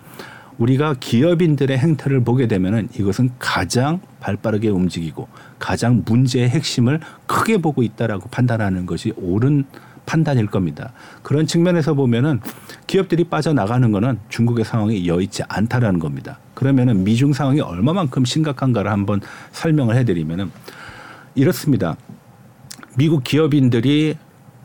우리가 0.58 0.94
기업인들의 1.00 1.76
행태를 1.76 2.22
보게 2.22 2.46
되면은 2.46 2.88
이것은 2.98 3.30
가장 3.38 4.00
발빠르게 4.20 4.68
움직이고 4.68 5.28
가장 5.58 6.02
문제의 6.04 6.48
핵심을 6.48 7.00
크게 7.26 7.58
보고 7.58 7.82
있다라고 7.82 8.28
판단하는 8.28 8.86
것이 8.86 9.12
옳은 9.16 9.64
판단일 10.06 10.46
겁니다. 10.46 10.92
그런 11.22 11.46
측면에서 11.46 11.94
보면은 11.94 12.40
기업들이 12.86 13.24
빠져나가는 13.24 13.90
거는 13.90 14.18
중국의 14.28 14.64
상황이 14.64 15.08
여의치 15.08 15.42
않다라는 15.48 15.98
겁니다. 15.98 16.38
그러면은 16.52 17.04
미중 17.04 17.32
상황이 17.32 17.60
얼마만큼 17.60 18.24
심각한가를 18.24 18.90
한번 18.90 19.20
설명을 19.52 19.96
해드리면은 19.96 20.50
이렇습니다. 21.34 21.96
미국 22.96 23.24
기업인들이 23.24 24.16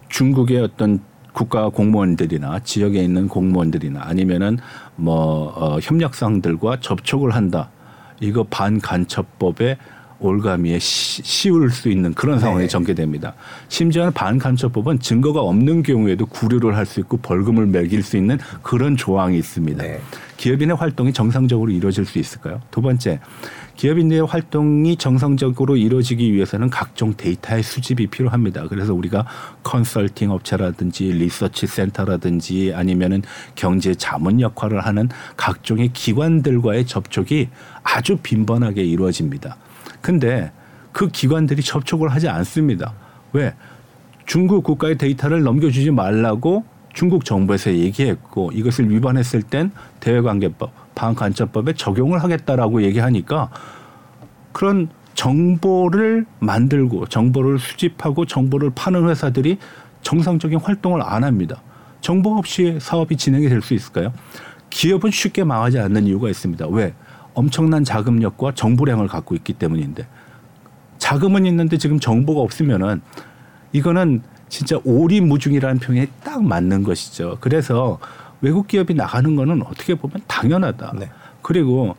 중국의 0.10 0.60
어떤 0.62 1.00
국가 1.40 1.70
공무원들이나 1.70 2.60
지역에 2.66 3.02
있는 3.02 3.30
공무원들이나 3.30 4.02
아니면은 4.04 4.58
뭐 4.98 5.54
어, 5.56 5.80
협력상들과 5.82 6.82
접촉을 6.82 7.34
한다. 7.34 7.70
이거 8.20 8.44
반간첩법에 8.44 9.78
올가미에 10.20 10.80
씌울 10.82 11.72
수 11.72 11.88
있는 11.88 12.14
그런 12.14 12.40
상황이 12.42 12.64
네. 12.64 12.68
전개됩니다. 12.68 13.36
심지어는 13.70 14.12
반간첩법은 14.12 15.00
증거가 15.00 15.40
없는 15.40 15.84
경우에도 15.84 16.26
구류를 16.26 16.76
할 16.76 16.86
수 16.86 17.00
있고 17.00 17.16
벌금을 17.16 17.68
매길 17.68 18.04
수 18.04 18.18
있는 18.18 18.38
그런 18.62 18.98
조항이 18.98 19.38
있습니다. 19.38 19.82
네. 19.82 20.02
기업인의 20.40 20.78
활동이 20.78 21.12
정상적으로 21.12 21.70
이루어질 21.70 22.06
수 22.06 22.18
있을까요? 22.18 22.62
두 22.72 22.82
번째, 22.82 23.20
기업인의 23.76 24.22
활동이 24.22 24.96
정상적으로 24.96 25.76
이루어지기 25.76 26.32
위해서는 26.32 26.70
각종 26.70 27.14
데이터의 27.14 27.62
수집이 27.62 28.08
필요합니다. 28.08 28.70
그래서 28.70 28.94
우리가 28.94 29.26
컨설팅 29.64 30.32
업체라든지 30.32 31.12
리서치 31.12 31.68
센터라든지 31.68 32.72
아니면은 32.74 33.22
경제 33.56 33.94
자문 33.94 34.40
역할을 34.40 34.80
하는 34.80 35.10
각종의 35.36 35.90
기관들과의 35.92 36.86
접촉이 36.86 37.50
아주 37.84 38.16
빈번하게 38.24 38.82
이루어집니다. 38.82 39.58
근데 40.00 40.54
그 40.94 41.10
기관들이 41.10 41.62
접촉을 41.62 42.14
하지 42.14 42.30
않습니다. 42.30 42.94
왜? 43.34 43.54
중국 44.26 44.64
국가의 44.64 44.98
데이터를 44.98 45.44
넘겨주지 45.44 45.92
말라고 45.92 46.64
중국 47.00 47.24
정부에서 47.24 47.72
얘기했고 47.72 48.52
이것을 48.54 48.90
위반했을 48.92 49.42
땐 49.42 49.72
대외관계법, 50.02 50.96
방간첩법에 50.96 51.72
적용을 51.72 52.22
하겠다라고 52.22 52.84
얘기하니까 52.84 53.50
그런 54.52 54.90
정보를 55.14 56.26
만들고 56.42 57.06
정보를 57.06 57.58
수집하고 57.58 58.26
정보를 58.26 58.72
파는 58.76 59.08
회사들이 59.08 59.60
정상적인 60.02 60.60
활동을 60.60 61.02
안 61.02 61.24
합니다. 61.24 61.62
정보 62.02 62.38
없이 62.38 62.78
사업이 62.82 63.16
진행이 63.16 63.48
될 63.48 63.62
수 63.62 63.74
있을까요? 63.74 64.12
기업은 64.70 65.10
쉽게 65.10 65.46
망하지 65.46 65.80
않는 65.80 66.06
이유가 66.06 66.28
있습니다. 66.28 66.68
왜? 66.68 66.94
엄청난 67.34 67.86
자금력과 67.86 68.56
정보량을 68.56 69.08
갖고 69.08 69.36
있기 69.36 69.54
때문인데 69.54 70.06
자금은 70.98 71.46
있는데 71.46 71.78
지금 71.78 71.98
정보가 71.98 72.42
없으면은 72.42 73.00
이거는 73.72 74.22
진짜 74.50 74.78
오리무중이라는 74.84 75.80
표현이 75.80 76.08
딱 76.24 76.44
맞는 76.44 76.84
것이죠. 76.84 77.38
그래서 77.40 78.00
외국 78.42 78.68
기업이 78.68 78.94
나가는 78.94 79.36
거는 79.36 79.62
어떻게 79.64 79.96
보면 79.96 80.22
당연하다. 80.28 80.94
네. 81.00 81.10
그리고 81.42 81.96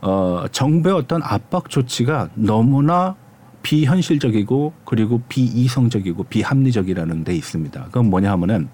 어, 0.00 0.44
정부의 0.50 0.96
어떤 0.96 1.22
압박 1.22 1.70
조치가 1.70 2.30
너무나 2.34 3.14
비현실적이고 3.62 4.72
그리고 4.84 5.22
비이성적이고 5.28 6.24
비합리적이라는 6.24 7.24
데 7.24 7.34
있습니다. 7.36 7.84
그건 7.84 8.10
뭐냐 8.10 8.32
하면은 8.32 8.68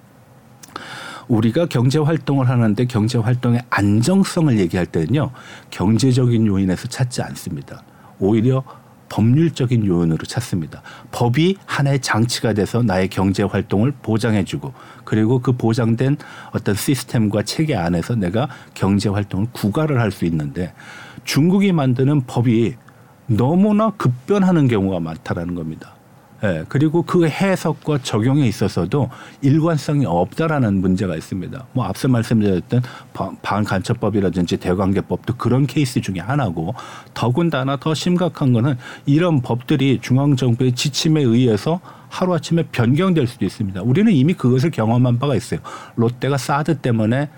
우리가 1.28 1.66
경제 1.66 1.98
활동을 1.98 2.48
하는데 2.48 2.82
경제 2.86 3.18
활동의 3.18 3.60
안정성을 3.68 4.58
얘기할 4.58 4.86
때는요 4.86 5.30
경제적인 5.70 6.46
요인에서 6.46 6.88
찾지 6.88 7.20
않습니다. 7.20 7.82
오히려 8.18 8.64
법률적인 9.08 9.86
요인으로 9.86 10.24
찾습니다. 10.26 10.82
법이 11.12 11.56
하나의 11.66 12.00
장치가 12.00 12.52
돼서 12.52 12.82
나의 12.82 13.08
경제 13.08 13.42
활동을 13.42 13.92
보장해주고 14.02 14.72
그리고 15.04 15.40
그 15.40 15.52
보장된 15.52 16.16
어떤 16.52 16.74
시스템과 16.74 17.42
체계 17.42 17.74
안에서 17.76 18.14
내가 18.14 18.48
경제 18.74 19.08
활동을 19.08 19.48
구가를 19.52 20.00
할 20.00 20.08
수 20.10 20.24
있는데 20.24 20.72
중국이 21.24 21.72
만드는 21.72 22.22
법이 22.26 22.74
너무나 23.26 23.90
급변하는 23.90 24.68
경우가 24.68 25.00
많다라는 25.00 25.54
겁니다. 25.54 25.97
예, 26.44 26.64
그리고 26.68 27.02
그 27.02 27.26
해석과 27.26 27.98
적용에 28.02 28.46
있어서도 28.46 29.10
일관성이 29.42 30.06
없다라는 30.06 30.80
문제가 30.80 31.16
있습니다. 31.16 31.66
뭐 31.72 31.84
앞서 31.84 32.06
말씀드렸던 32.06 32.82
반간첩법이라든지 33.42 34.58
대관계법도 34.58 35.34
그런 35.36 35.66
케이스 35.66 36.00
중에 36.00 36.20
하나고 36.20 36.74
더군다나 37.12 37.76
더 37.76 37.92
심각한 37.92 38.52
거는 38.52 38.76
이런 39.04 39.42
법들이 39.42 39.98
중앙정부의 40.00 40.72
지침에 40.72 41.22
의해서 41.22 41.80
하루아침에 42.08 42.64
변경될 42.70 43.26
수도 43.26 43.44
있습니다. 43.44 43.82
우리는 43.82 44.12
이미 44.12 44.34
그것을 44.34 44.70
경험한 44.70 45.18
바가 45.18 45.34
있어요. 45.34 45.60
롯데가 45.96 46.36
사드 46.36 46.78
때문에 46.78 47.28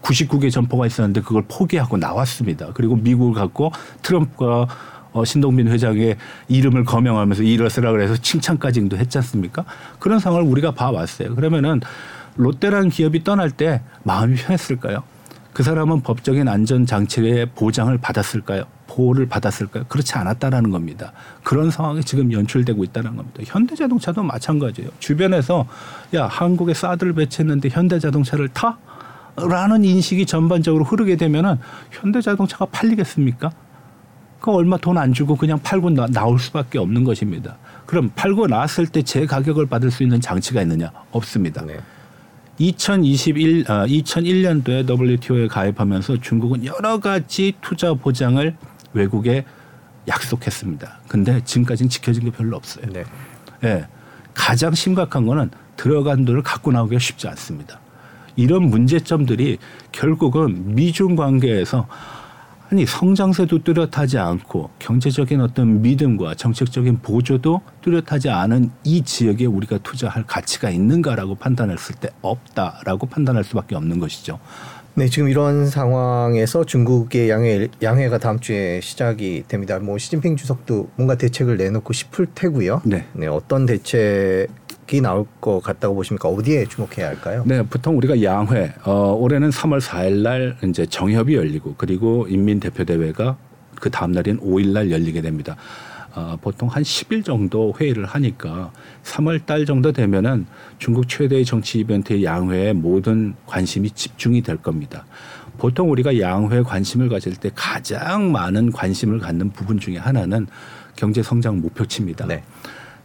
99개 0.00 0.50
점포가 0.50 0.86
있었는데 0.86 1.22
그걸 1.22 1.44
포기하고 1.48 1.96
나왔습니다. 1.96 2.68
그리고 2.72 2.96
미국을 2.96 3.34
갖고 3.34 3.72
트럼프가 4.02 4.68
어, 5.18 5.24
신동빈 5.24 5.68
회장의 5.68 6.16
이름을 6.48 6.84
거명하면서 6.84 7.42
이러스라 7.42 7.90
그래서 7.90 8.16
칭찬까지도 8.16 8.96
했지 8.96 9.18
않습니까? 9.18 9.64
그런 9.98 10.18
상황을 10.20 10.46
우리가 10.46 10.70
봐왔어요. 10.70 11.34
그러면은 11.34 11.80
롯데라는 12.36 12.90
기업이 12.90 13.24
떠날 13.24 13.50
때 13.50 13.82
마음이 14.04 14.36
편했을까요? 14.36 15.02
그 15.52 15.64
사람은 15.64 16.02
법적인 16.02 16.46
안전 16.46 16.86
장치의 16.86 17.46
보장을 17.56 17.96
받았을까요? 17.98 18.64
보호를 18.86 19.26
받았을까요? 19.26 19.84
그렇지 19.88 20.14
않았다라는 20.14 20.70
겁니다. 20.70 21.12
그런 21.42 21.70
상황이 21.70 22.04
지금 22.04 22.32
연출되고 22.32 22.84
있다는 22.84 23.16
겁니다. 23.16 23.42
현대자동차도 23.44 24.22
마찬가지예요. 24.22 24.90
주변에서 25.00 25.66
야 26.14 26.26
한국에 26.26 26.74
사드를 26.74 27.12
배치했는데 27.14 27.70
현대자동차를 27.70 28.48
타? 28.50 28.78
라는 29.36 29.84
인식이 29.84 30.26
전반적으로 30.26 30.84
흐르게 30.84 31.16
되면은 31.16 31.58
현대자동차가 31.90 32.66
팔리겠습니까? 32.66 33.50
그 34.40 34.52
얼마 34.52 34.76
돈 34.76 34.96
안 34.98 35.12
주고 35.12 35.36
그냥 35.36 35.58
팔고 35.62 35.90
나, 35.90 36.06
나올 36.06 36.38
수밖에 36.38 36.78
없는 36.78 37.04
것입니다. 37.04 37.56
그럼 37.86 38.10
팔고 38.14 38.46
나왔을 38.46 38.86
때 38.86 39.02
제 39.02 39.26
가격을 39.26 39.66
받을 39.66 39.90
수 39.90 40.02
있는 40.02 40.20
장치가 40.20 40.62
있느냐? 40.62 40.90
없습니다. 41.10 41.62
네. 41.64 41.78
2021 42.58 43.64
아, 43.68 43.86
2001년도에 43.86 44.88
WTO에 44.88 45.46
가입하면서 45.48 46.20
중국은 46.20 46.64
여러 46.64 46.98
가지 46.98 47.52
투자 47.60 47.94
보장을 47.94 48.56
외국에 48.94 49.44
약속했습니다. 50.08 51.00
근데 51.08 51.40
지금까지는 51.44 51.88
지켜진 51.88 52.24
게 52.24 52.30
별로 52.30 52.56
없어요. 52.56 52.86
네. 52.92 53.04
네. 53.60 53.86
가장 54.34 54.74
심각한 54.74 55.26
거는 55.26 55.50
들어간 55.76 56.24
돈을 56.24 56.42
갖고 56.42 56.72
나오기가 56.72 56.98
쉽지 56.98 57.28
않습니다. 57.28 57.78
이런 58.36 58.64
문제점들이 58.70 59.58
결국은 59.92 60.74
미중 60.74 61.16
관계에서 61.16 61.86
아니 62.70 62.84
성장세도 62.84 63.64
뚜렷하지 63.64 64.18
않고 64.18 64.68
경제적인 64.78 65.40
어떤 65.40 65.80
믿음과 65.80 66.34
정책적인 66.34 66.98
보조도 67.00 67.62
뚜렷하지 67.80 68.28
않은 68.28 68.70
이 68.84 69.02
지역에 69.02 69.46
우리가 69.46 69.78
투자할 69.78 70.24
가치가 70.26 70.68
있는가라고 70.68 71.36
판단했을 71.36 71.94
때 71.94 72.10
없다라고 72.20 73.06
판단할 73.06 73.44
수밖에 73.44 73.74
없는 73.74 73.98
것이죠. 73.98 74.38
네, 74.94 75.08
지금 75.08 75.28
이런 75.28 75.66
상황에서 75.66 76.64
중국의 76.64 77.30
양회 77.30 77.68
양회가 77.80 78.18
다음 78.18 78.40
주에 78.40 78.80
시작이 78.82 79.44
됩니다. 79.48 79.78
뭐 79.78 79.96
시진핑 79.96 80.36
주석도 80.36 80.90
뭔가 80.96 81.14
대책을 81.14 81.56
내놓고 81.56 81.92
싶을 81.92 82.26
테고요. 82.34 82.82
네, 82.84 83.06
네 83.12 83.28
어떤 83.28 83.64
대책 83.64 84.48
이 84.96 85.00
나올 85.00 85.26
것 85.40 85.60
같다고 85.60 85.94
보십니까? 85.94 86.28
어디에 86.28 86.66
주목해야 86.66 87.08
할까요? 87.08 87.44
네, 87.46 87.62
보통 87.62 87.96
우리가 87.96 88.22
양회 88.22 88.72
어, 88.84 89.14
올해는 89.18 89.50
3월 89.50 89.80
4일 89.80 90.22
날 90.22 90.56
이제 90.64 90.86
정협이 90.86 91.34
열리고 91.34 91.74
그리고 91.76 92.26
인민 92.28 92.60
대표 92.60 92.84
대회가 92.84 93.36
그 93.80 93.90
다음 93.90 94.12
날인 94.12 94.40
5일 94.40 94.68
날 94.68 94.90
열리게 94.90 95.20
됩니다. 95.20 95.56
어, 96.14 96.36
보통 96.40 96.68
한 96.68 96.82
10일 96.82 97.24
정도 97.24 97.72
회의를 97.78 98.06
하니까 98.06 98.72
3월 99.04 99.44
달 99.46 99.66
정도 99.66 99.92
되면은 99.92 100.46
중국 100.78 101.08
최대의 101.08 101.44
정치 101.44 101.78
이벤트의 101.80 102.24
양회에 102.24 102.72
모든 102.72 103.34
관심이 103.46 103.90
집중이 103.90 104.42
될 104.42 104.56
겁니다. 104.56 105.04
보통 105.58 105.90
우리가 105.90 106.18
양회 106.20 106.62
관심을 106.62 107.08
가질 107.08 107.36
때 107.36 107.50
가장 107.54 108.32
많은 108.32 108.72
관심을 108.72 109.18
갖는 109.18 109.50
부분 109.50 109.78
중에 109.78 109.96
하나는 109.96 110.46
경제 110.96 111.22
성장 111.22 111.60
목표치입니다. 111.60 112.26
네. 112.26 112.42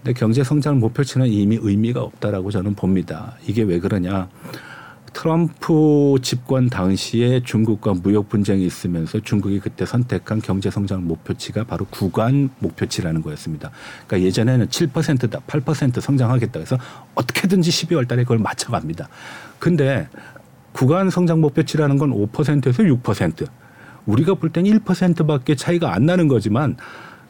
근데 0.04 0.20
경제 0.20 0.44
성장 0.44 0.80
목표치는 0.80 1.28
이미 1.28 1.58
의미가 1.62 2.02
없다라고 2.02 2.52
저는 2.52 2.76
봅니다. 2.76 3.38
이게 3.48 3.64
왜 3.64 3.80
그러냐? 3.80 4.28
트럼프 5.14 6.18
집권 6.22 6.68
당시에 6.68 7.42
중국과 7.42 7.94
무역 8.04 8.28
분쟁이 8.28 8.66
있으면서 8.66 9.22
중국이 9.22 9.62
그때 9.62 9.86
선택한 9.86 10.42
경제 10.42 10.70
성장 10.70 11.08
목표치가 11.08 11.64
바로 11.64 11.86
구간 11.86 12.50
목표치라는 12.60 13.22
거였습니다. 13.22 13.72
그러니까 14.06 14.28
예전에는 14.28 14.68
7%다, 14.68 15.40
8% 15.48 16.02
성장하겠다 16.02 16.60
해서 16.60 16.78
어떻게든지 17.16 17.70
12월 17.70 18.06
달에 18.06 18.24
그걸 18.24 18.40
맞춰갑니다. 18.40 19.08
근데 19.58 20.10
구간 20.74 21.10
성장 21.12 21.40
목표치라는 21.40 21.98
건 21.98 22.12
5%에서 22.12 22.84
6%. 22.84 23.48
우리가 24.06 24.34
볼 24.34 24.50
땐 24.50 24.66
1%밖에 24.66 25.56
차이가 25.56 25.94
안 25.94 26.06
나는 26.06 26.28
거지만 26.28 26.76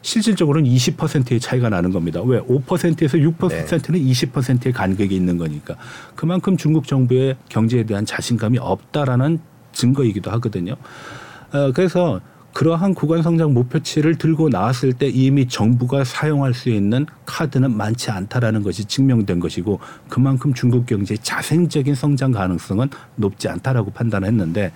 실질적으로는 0.04 0.70
20%의 0.70 1.40
차이가 1.40 1.70
나는 1.70 1.90
겁니다. 1.90 2.20
왜? 2.22 2.38
5%에서 2.40 3.16
6%는 3.16 3.48
네. 3.48 4.12
20%의 4.12 4.72
간격이 4.72 5.16
있는 5.16 5.38
거니까. 5.38 5.76
그만큼 6.14 6.58
중국 6.58 6.86
정부의 6.86 7.36
경제에 7.48 7.84
대한 7.84 8.04
자신감이 8.04 8.58
없다라는 8.58 9.40
증거이기도 9.72 10.30
하거든요. 10.32 10.74
어, 11.52 11.72
그래서 11.72 12.20
그러한 12.52 12.94
구간 12.94 13.22
성장 13.22 13.54
목표치를 13.54 14.16
들고 14.16 14.50
나왔을 14.50 14.92
때 14.92 15.08
이미 15.08 15.48
정부가 15.48 16.04
사용할 16.04 16.52
수 16.52 16.68
있는 16.68 17.06
카드는 17.24 17.74
많지 17.74 18.10
않다라는 18.10 18.62
것이 18.62 18.84
증명된 18.84 19.40
것이고 19.40 19.80
그만큼 20.08 20.54
중국 20.54 20.86
경제의 20.86 21.18
자생적인 21.18 21.94
성장 21.94 22.30
가능성은 22.30 22.90
높지 23.16 23.48
않다라고 23.48 23.90
판단했는데 23.90 24.72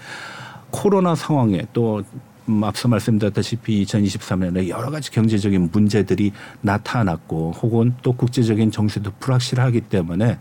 코로나 0.70 1.14
상황에 1.14 1.66
또 1.72 2.02
음, 2.48 2.64
앞서 2.64 2.88
말씀드렸다시피 2.88 3.84
2023년에 3.84 4.68
여러 4.68 4.90
가지 4.90 5.10
경제적인 5.10 5.70
문제들이 5.72 6.32
나타났고 6.62 7.52
혹은 7.62 7.94
또 8.02 8.12
국제적인 8.12 8.70
정세도 8.70 9.12
불확실하기 9.20 9.82
때문에 9.82 10.38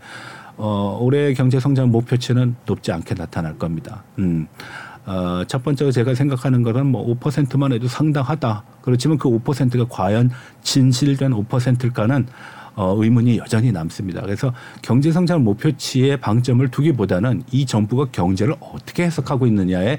어, 0.56 0.98
올해 1.00 1.34
경제 1.34 1.60
성장 1.60 1.90
목표치는 1.90 2.56
높지 2.66 2.90
않게 2.92 3.14
나타날 3.14 3.58
겁니다. 3.58 4.02
음. 4.18 4.48
어, 5.06 5.42
첫 5.46 5.62
번째로 5.62 5.90
제가 5.90 6.14
생각하는 6.14 6.62
것은 6.62 6.86
뭐 6.86 7.06
5%만 7.18 7.72
해도 7.72 7.88
상당하다. 7.88 8.64
그렇지만 8.82 9.16
그 9.16 9.28
5%가 9.28 9.86
과연 9.88 10.30
진실된 10.62 11.32
5%일까는 11.32 12.26
어, 12.74 12.94
의문이 12.96 13.38
여전히 13.38 13.72
남습니다. 13.72 14.20
그래서 14.20 14.52
경제 14.82 15.10
성장 15.10 15.42
목표치에 15.44 16.16
방점을 16.16 16.68
두기보다는 16.68 17.42
이 17.50 17.66
정부가 17.66 18.06
경제를 18.12 18.54
어떻게 18.60 19.04
해석하고 19.04 19.46
있느냐에 19.46 19.98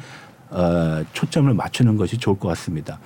어, 0.52 1.04
초점을 1.14 1.54
맞추는 1.54 1.98
것이 1.98 2.18
좋을 2.18 2.40
것 2.40 2.48
같습니다. 2.50 3.00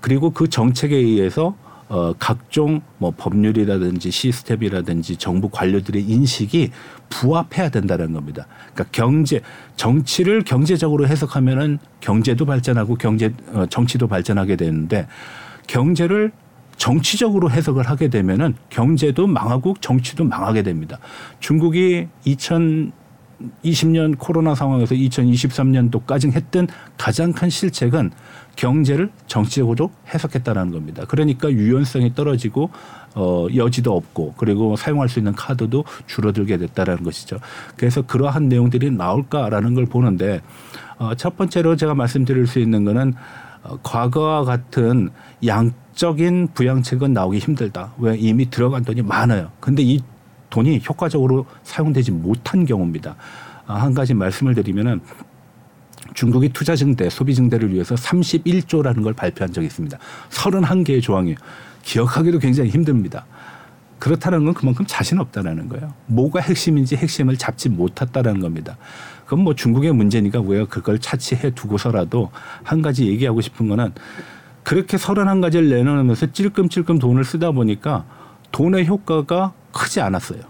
그리고 0.00 0.30
그 0.30 0.48
정책에 0.48 0.96
의해서 0.96 1.54
어, 1.88 2.14
각종 2.18 2.80
뭐 2.96 3.12
법률이라든지 3.16 4.10
시스템이라든지 4.10 5.16
정부 5.16 5.50
관료들의 5.50 6.02
인식이 6.02 6.70
부합해야 7.10 7.68
된다는 7.68 8.12
겁니다. 8.14 8.46
그러니까 8.72 8.84
경제 8.92 9.42
정치를 9.76 10.42
경제적으로 10.44 11.06
해석하면은 11.06 11.78
경제도 12.00 12.46
발전하고 12.46 12.94
경제 12.94 13.34
어, 13.52 13.66
정치도 13.66 14.08
발전하게 14.08 14.56
되는데 14.56 15.06
경제를 15.66 16.32
정치적으로 16.78 17.50
해석을 17.50 17.88
하게 17.88 18.08
되면은 18.08 18.56
경제도 18.70 19.26
망하고 19.26 19.76
정치도 19.80 20.24
망하게 20.24 20.62
됩니다. 20.62 20.98
중국이 21.40 22.08
2000 22.24 22.92
20년 23.64 24.18
코로나 24.18 24.54
상황에서 24.54 24.94
2023년도까지 24.94 26.32
했던 26.32 26.68
가장 26.96 27.32
큰 27.32 27.50
실책은 27.50 28.10
경제를 28.56 29.10
정치적으로 29.26 29.90
해석했다라는 30.12 30.72
겁니다. 30.72 31.04
그러니까 31.08 31.50
유연성이 31.50 32.14
떨어지고 32.14 32.70
어 33.14 33.46
여지도 33.54 33.94
없고 33.94 34.34
그리고 34.36 34.76
사용할 34.76 35.08
수 35.08 35.18
있는 35.18 35.32
카드도 35.32 35.84
줄어들게 36.06 36.56
됐다라는 36.58 37.02
것이죠. 37.02 37.38
그래서 37.76 38.02
그러한 38.02 38.48
내용들이 38.48 38.90
나올까라는 38.90 39.74
걸 39.74 39.86
보는데 39.86 40.40
어 40.98 41.14
첫 41.16 41.36
번째로 41.36 41.76
제가 41.76 41.94
말씀드릴 41.94 42.46
수 42.46 42.58
있는 42.58 42.84
거는 42.84 43.14
어 43.64 43.78
과거와 43.82 44.44
같은 44.44 45.10
양적인 45.44 46.48
부양책은 46.54 47.12
나오기 47.12 47.38
힘들다. 47.38 47.92
왜 47.98 48.16
이미 48.16 48.50
들어간 48.50 48.84
돈이 48.84 49.02
많아요. 49.02 49.50
근데 49.60 49.82
이 49.82 50.00
돈이 50.52 50.82
효과적으로 50.86 51.46
사용되지 51.62 52.10
못한 52.12 52.66
경우입니다. 52.66 53.16
아, 53.66 53.74
한 53.76 53.94
가지 53.94 54.12
말씀을 54.12 54.54
드리면은 54.54 55.00
중국이 56.12 56.50
투자 56.50 56.76
증대, 56.76 57.08
소비 57.08 57.34
증대를 57.34 57.72
위해서 57.72 57.94
31조라는 57.94 59.02
걸 59.02 59.14
발표한 59.14 59.50
적이 59.50 59.68
있습니다. 59.68 59.96
31개의 60.28 61.00
조항이에요. 61.00 61.36
기억하기도 61.82 62.38
굉장히 62.38 62.68
힘듭니다. 62.68 63.24
그렇다는 63.98 64.44
건 64.44 64.52
그만큼 64.52 64.84
자신 64.86 65.18
없다라는 65.20 65.70
거예요. 65.70 65.94
뭐가 66.06 66.40
핵심인지 66.40 66.96
핵심을 66.96 67.38
잡지 67.38 67.70
못했다라는 67.70 68.42
겁니다. 68.42 68.76
그건 69.24 69.44
뭐 69.44 69.54
중국의 69.54 69.92
문제니까 69.92 70.42
왜 70.42 70.66
그걸 70.66 70.98
차치해 70.98 71.54
두고서라도 71.54 72.30
한 72.62 72.82
가지 72.82 73.06
얘기하고 73.06 73.40
싶은 73.40 73.68
거는 73.68 73.92
그렇게 74.64 74.98
31가지를 74.98 75.70
내놓으면서 75.70 76.30
찔끔찔끔 76.30 76.98
돈을 76.98 77.24
쓰다 77.24 77.52
보니까 77.52 78.04
돈의 78.50 78.86
효과가 78.86 79.54
크지 79.72 80.00
않았어요. 80.00 80.40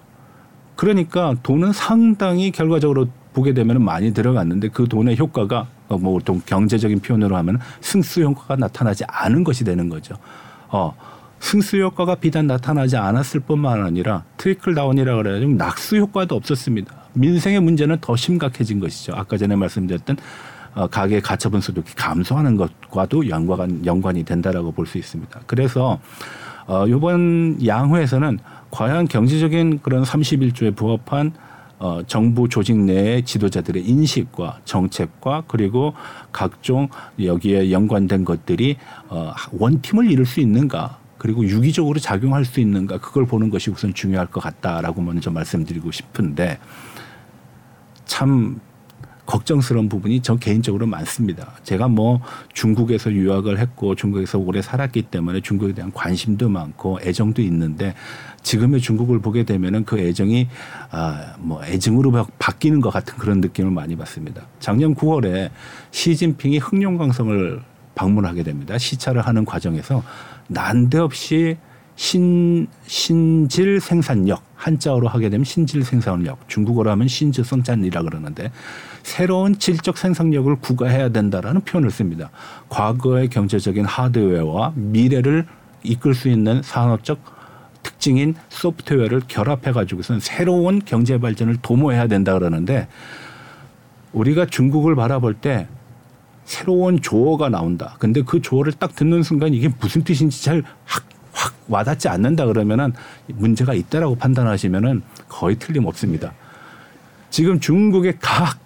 그러니까 0.77 1.35
돈은 1.43 1.73
상당히 1.73 2.51
결과적으로 2.51 3.07
보게 3.33 3.55
되면 3.55 3.83
많이 3.83 4.13
들어갔는데 4.13 4.69
그 4.69 4.89
돈의 4.89 5.19
효과가 5.19 5.67
뭐 5.89 5.99
보통 5.99 6.41
경제적인 6.45 7.01
표현으로 7.01 7.37
하면 7.37 7.59
승수 7.81 8.23
효과가 8.23 8.57
나타나지 8.57 9.05
않은 9.07 9.45
것이 9.45 9.65
되는 9.65 9.89
거죠. 9.89 10.15
어. 10.69 10.95
승수 11.41 11.77
효과가 11.83 12.15
비단 12.15 12.47
나타나지 12.47 12.97
않았을 12.97 13.41
뿐만 13.41 13.85
아니라 13.85 14.23
트리클 14.37 14.77
다운이라 14.77 15.17
그래가지고 15.17 15.53
낙수 15.55 15.97
효과도 15.97 16.37
없었습니다. 16.37 16.95
민생의 17.15 17.59
문제는 17.61 17.99
더 18.01 18.15
심각해진 18.15 18.79
것이죠. 18.79 19.13
아까 19.17 19.37
전에 19.37 19.57
말씀드렸던 19.57 20.19
어, 20.75 20.87
가계 20.87 21.21
가처분 21.21 21.61
소득이 21.61 21.95
감소하는 21.97 22.57
것과도 22.57 23.29
연관 23.29 23.85
연관이 23.85 24.23
된다라고 24.25 24.71
볼 24.71 24.87
수 24.87 24.99
있습니다. 24.99 25.41
그래서 25.49 25.99
어, 26.67 26.87
이번 26.87 27.59
양회에서는 27.67 28.39
과연 28.73 29.07
경제적인 29.07 29.81
그런 29.83 30.03
31조에 30.03 30.75
부합한 30.75 31.33
어, 31.79 32.01
정부 32.07 32.49
조직 32.49 32.77
내의 32.77 33.25
지도자들의 33.25 33.85
인식과 33.85 34.61
정책과 34.65 35.45
그리고 35.47 35.95
각종 36.33 36.89
여기에 37.23 37.71
연관된 37.71 38.25
것들이 38.25 38.77
어, 39.09 39.33
원팀을 39.53 40.11
이룰 40.11 40.25
수 40.25 40.41
있는가 40.41 40.99
그리고 41.19 41.45
유기적으로 41.45 41.99
작용할 41.99 42.45
수 42.45 42.61
있는가 42.61 42.99
그걸 42.99 43.27
보는 43.27 43.51
것이 43.51 43.71
우선 43.71 43.95
중요할 43.95 44.27
것 44.29 44.41
같다라고 44.41 45.03
먼저 45.03 45.31
말씀드리고 45.31 45.91
싶은데 45.91 46.59
참 48.07 48.61
걱정스러운 49.33 49.89
부분이 49.89 50.21
저 50.21 50.37
개인적으로 50.37 50.87
많습니다. 50.87 51.55
제가 51.63 51.89
뭐 51.89 52.21
중국에서 52.53 53.11
유학을 53.11 53.59
했고 53.59 53.95
중국에서 53.95 54.39
오래 54.39 54.61
살았기 54.61 55.03
때문에 55.03 55.41
중국에 55.41 55.73
대한 55.73 55.91
관심도 55.91 56.51
많고 56.51 57.01
애정도 57.03 57.41
있는데 57.41 57.95
지금의 58.43 58.83
중국을 58.83 59.21
보게 59.21 59.45
되면은 59.45 59.85
그 59.87 59.99
애정이 59.99 60.49
아 60.91 61.33
뭐 61.39 61.65
애증으로 61.65 62.27
바뀌는 62.39 62.81
것 62.81 62.91
같은 62.91 63.17
그런 63.17 63.41
느낌을 63.41 63.71
많이 63.71 63.97
받습니다. 63.97 64.43
작년 64.61 64.95
9월에 64.95 65.51
시진핑이 65.91 66.59
흑룡강성을 66.59 67.61
방문하게 67.95 68.43
됩니다. 68.43 68.79
시차를 68.79 69.23
하는 69.23 69.45
과정에서 69.45 70.03
난데없이 70.49 71.57
신 71.97 72.67
신질 72.87 73.81
생산력 73.81 74.43
한자어로 74.55 75.09
하게 75.09 75.29
되면 75.29 75.45
신질 75.45 75.85
생산력 75.85 76.49
중국어로 76.49 76.91
하면 76.91 77.09
신즈성찬이라 77.09 78.03
그러는데 78.03 78.51
새로운 79.03 79.59
질적 79.59 79.99
생산력을 79.99 80.55
구가해야 80.57 81.09
된다라는 81.11 81.63
표현을 81.63 81.91
씁니다. 81.91 82.31
과거의 82.69 83.29
경제적인 83.29 83.85
하드웨어와 83.85 84.73
미래를 84.75 85.47
이끌 85.83 86.15
수 86.15 86.29
있는 86.29 86.63
산업적 86.63 87.21
특징인 87.83 88.35
소프트웨어를 88.49 89.23
결합해 89.27 89.73
가지고선 89.73 90.21
새로운 90.21 90.81
경제 90.85 91.19
발전을 91.19 91.57
도모해야 91.63 92.07
된다 92.07 92.33
그러는데 92.35 92.87
우리가 94.13 94.47
중국을 94.47 94.95
바라볼 94.95 95.35
때 95.35 95.67
새로운 96.45 97.01
조어가 97.01 97.49
나온다. 97.49 97.97
근데 97.99 98.23
그 98.23 98.43
조어를 98.43 98.73
딱 98.73 98.95
듣는 98.95 99.23
순간 99.23 99.55
이게 99.55 99.71
무슨 99.81 100.03
뜻인지 100.03 100.45
잘확 100.45 100.65
와닿지 101.69 102.09
않는다 102.09 102.47
그러면은 102.47 102.93
문제가 103.27 103.75
있다라고 103.75 104.17
판단하시면은 104.17 105.03
거의 105.29 105.57
틀림없습니다. 105.57 106.33
지금 107.31 107.61
중국의 107.61 108.19
각 108.21 108.62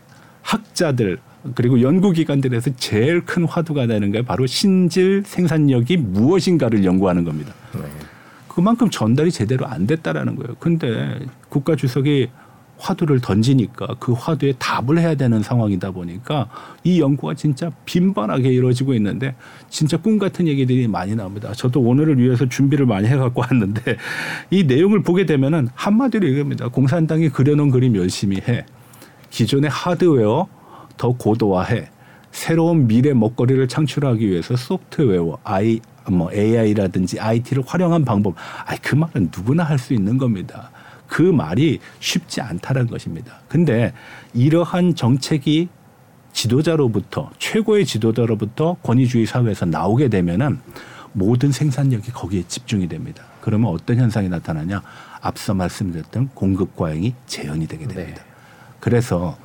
학자들 0.46 1.18
그리고 1.54 1.80
연구기관들에서 1.80 2.70
제일 2.76 3.24
큰 3.24 3.44
화두가 3.44 3.86
되는 3.86 4.10
게 4.10 4.22
바로 4.22 4.46
신질 4.46 5.22
생산력이 5.24 5.96
무엇인가를 5.96 6.84
연구하는 6.84 7.24
겁니다. 7.24 7.52
네. 7.74 7.80
그만큼 8.48 8.88
전달이 8.88 9.30
제대로 9.30 9.66
안 9.66 9.86
됐다라는 9.86 10.36
거예요. 10.36 10.56
근데 10.58 11.18
국가 11.48 11.76
주석이 11.76 12.30
화두를 12.78 13.20
던지니까 13.20 13.96
그 13.98 14.12
화두에 14.12 14.52
답을 14.58 14.98
해야 14.98 15.14
되는 15.14 15.42
상황이다 15.42 15.92
보니까 15.92 16.48
이 16.84 17.00
연구가 17.00 17.34
진짜 17.34 17.70
빈번하게 17.84 18.50
이루어지고 18.50 18.94
있는데 18.94 19.34
진짜 19.70 19.96
꿈 19.96 20.18
같은 20.18 20.46
얘기들이 20.46 20.86
많이 20.86 21.14
나옵니다. 21.14 21.52
저도 21.54 21.80
오늘을 21.80 22.18
위해서 22.18 22.46
준비를 22.46 22.86
많이 22.86 23.08
해갖고 23.08 23.42
왔는데 23.42 23.96
이 24.50 24.64
내용을 24.64 25.02
보게 25.02 25.26
되면은 25.26 25.68
한마디로 25.74 26.28
얘기합니다. 26.28 26.68
공산당이 26.68 27.30
그려놓은 27.30 27.70
그림 27.70 27.96
열심히 27.96 28.36
해. 28.46 28.66
기존의 29.36 29.68
하드웨어 29.68 30.48
더 30.96 31.12
고도화해. 31.12 31.90
새로운 32.30 32.86
미래 32.86 33.12
먹거리를 33.12 33.68
창출하기 33.68 34.26
위해서 34.26 34.56
소프트웨어, 34.56 35.36
I 35.44 35.80
뭐 36.10 36.32
AI라든지 36.32 37.20
IT를 37.20 37.62
활용한 37.66 38.06
방법. 38.06 38.34
아, 38.64 38.74
그 38.80 38.94
말은 38.94 39.30
누구나 39.36 39.64
할 39.64 39.78
수 39.78 39.92
있는 39.92 40.16
겁니다. 40.16 40.70
그 41.06 41.20
말이 41.20 41.80
쉽지 42.00 42.40
않다는 42.40 42.86
것입니다. 42.86 43.40
근데 43.46 43.92
이러한 44.32 44.94
정책이 44.94 45.68
지도자로부터 46.32 47.30
최고의 47.38 47.84
지도자로부터 47.84 48.76
권위주의 48.82 49.26
사회에서 49.26 49.66
나오게 49.66 50.08
되면은 50.08 50.60
모든 51.12 51.52
생산력이 51.52 52.10
거기에 52.10 52.44
집중이 52.48 52.88
됩니다. 52.88 53.24
그러면 53.42 53.70
어떤 53.70 53.98
현상이 53.98 54.30
나타나냐? 54.30 54.82
앞서 55.20 55.52
말씀드렸던 55.52 56.30
공급 56.32 56.74
과잉이 56.74 57.14
재현이 57.26 57.66
되게 57.66 57.86
됩니다. 57.86 58.22
네. 58.22 58.25
그래서 58.86 59.36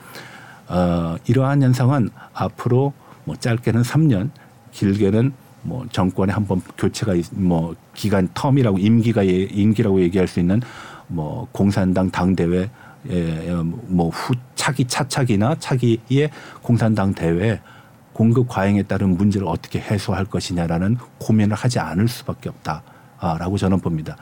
어, 0.67 1.15
이러한 1.25 1.63
현상은 1.63 2.11
앞으로 2.31 2.93
뭐 3.23 3.35
짧게는 3.35 3.81
3년, 3.81 4.29
길게는 4.71 5.33
뭐 5.63 5.83
정권에 5.91 6.31
한번 6.31 6.61
교체가 6.77 7.15
뭐 7.31 7.75
기간 7.95 8.27
텀이라고 8.35 8.79
임기가 8.79 9.25
예, 9.25 9.31
임기라고 9.31 9.99
얘기할 10.01 10.27
수 10.27 10.39
있는 10.39 10.61
뭐 11.07 11.47
공산당 11.51 12.11
당대회 12.11 12.69
뭐후 13.87 14.35
차기 14.53 14.85
차차기나 14.85 15.55
차기의 15.57 16.29
공산당 16.61 17.15
대회 17.15 17.59
공급 18.13 18.47
과잉에 18.47 18.83
따른 18.83 19.17
문제를 19.17 19.47
어떻게 19.47 19.79
해소할 19.79 20.25
것이냐라는 20.25 20.97
고민을 21.17 21.55
하지 21.55 21.79
않을 21.79 22.07
수밖에 22.07 22.49
없다라고 22.49 23.57
저는 23.57 23.79
봅니다. 23.79 24.17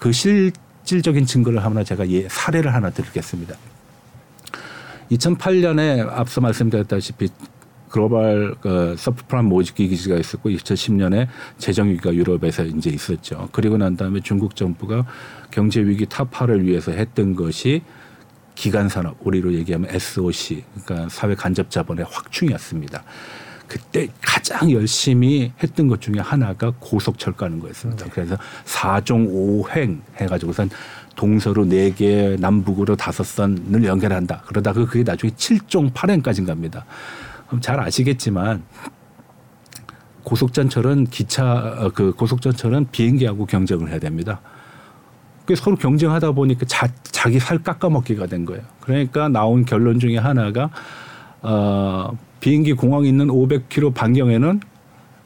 그 0.00 0.10
실질적인 0.10 1.26
증거를 1.26 1.64
하나 1.64 1.84
제가 1.84 2.08
예, 2.10 2.26
사례를 2.28 2.74
하나 2.74 2.90
드리겠습니다. 2.90 3.54
2008년에 5.10 6.08
앞서 6.10 6.40
말씀드렸다시피 6.40 7.28
글로벌 7.88 8.54
그 8.60 8.94
서프프라임 8.98 9.46
모집기 9.46 9.88
기지가 9.88 10.16
있었고 10.16 10.50
2010년에 10.50 11.26
재정 11.56 11.88
위기가 11.88 12.14
유럽에서 12.14 12.64
이제 12.64 12.90
있었죠. 12.90 13.48
그리고 13.52 13.78
난 13.78 13.96
다음에 13.96 14.20
중국 14.20 14.54
정부가 14.56 15.06
경제 15.50 15.80
위기 15.80 16.04
타파를 16.06 16.66
위해서 16.66 16.92
했던 16.92 17.34
것이 17.34 17.82
기간 18.54 18.88
산업, 18.88 19.16
우리로 19.20 19.54
얘기하면 19.54 19.88
SOC, 19.94 20.64
그러니까 20.84 21.08
사회 21.08 21.34
간접 21.34 21.70
자본의 21.70 22.06
확충이었습니다. 22.10 23.04
그때 23.68 24.08
가장 24.22 24.72
열심히 24.72 25.52
했던 25.62 25.88
것 25.88 26.00
중에 26.00 26.18
하나가 26.18 26.72
고속철 26.80 27.34
가는 27.34 27.60
거였습니다. 27.60 28.06
네. 28.06 28.10
그래서 28.12 28.36
4종 28.64 29.64
5행 29.64 30.00
해가지고선 30.16 30.70
동서로 31.18 31.66
4개, 31.66 32.38
남북으로 32.40 32.96
5선을 32.96 33.84
연결한다. 33.84 34.42
그러다가 34.46 34.84
그게 34.84 35.02
나중에 35.02 35.32
7종 35.32 35.92
8행까지 35.92 36.46
갑니다. 36.46 36.84
그럼 37.48 37.60
잘 37.60 37.80
아시겠지만 37.80 38.62
고속전철은 40.22 41.06
기차 41.06 41.74
어, 41.78 41.90
그 41.92 42.12
고속전철은 42.12 42.88
비행기하고 42.92 43.46
경쟁을 43.46 43.90
해야 43.90 43.98
됩니다. 43.98 44.40
그 45.44 45.56
서로 45.56 45.76
경쟁하다 45.76 46.32
보니까 46.32 46.66
자, 46.66 46.86
자기 47.02 47.40
살 47.40 47.58
깎아먹기가 47.64 48.26
된 48.26 48.44
거예요. 48.44 48.62
그러니까 48.80 49.28
나온 49.28 49.64
결론 49.64 49.98
중에 49.98 50.18
하나가 50.18 50.70
어, 51.42 52.16
비행기 52.38 52.74
공항 52.74 53.04
있는 53.04 53.26
500km 53.26 53.92
반경에는 53.92 54.60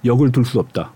역을 0.06 0.32
둘 0.32 0.46
수 0.46 0.58
없다. 0.58 0.90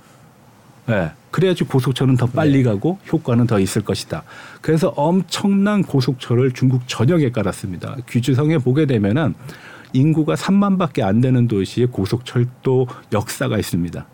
예. 0.89 0.93
네. 0.93 1.11
그래야지 1.37 1.65
고속철은 1.65 2.17
더 2.17 2.25
빨리 2.25 2.63
네. 2.63 2.63
가고 2.63 2.99
효과는 3.13 3.47
더 3.47 3.61
있을 3.61 3.83
것이다. 3.83 4.23
그래서 4.63 4.89
엄청난 4.97 5.83
고속철을 5.83 6.53
중국 6.53 6.89
전역에 6.89 7.31
깔았습니다. 7.31 7.99
귀주성에 8.09 8.57
보게 8.57 8.87
되면은 8.87 9.35
인구가 9.93 10.35
3만밖에 10.35 11.03
안 11.03 11.21
되는 11.21 11.47
도시에 11.47 11.87
고속철도 11.87 12.87
역사가 13.13 13.59
있습니다. 13.59 14.07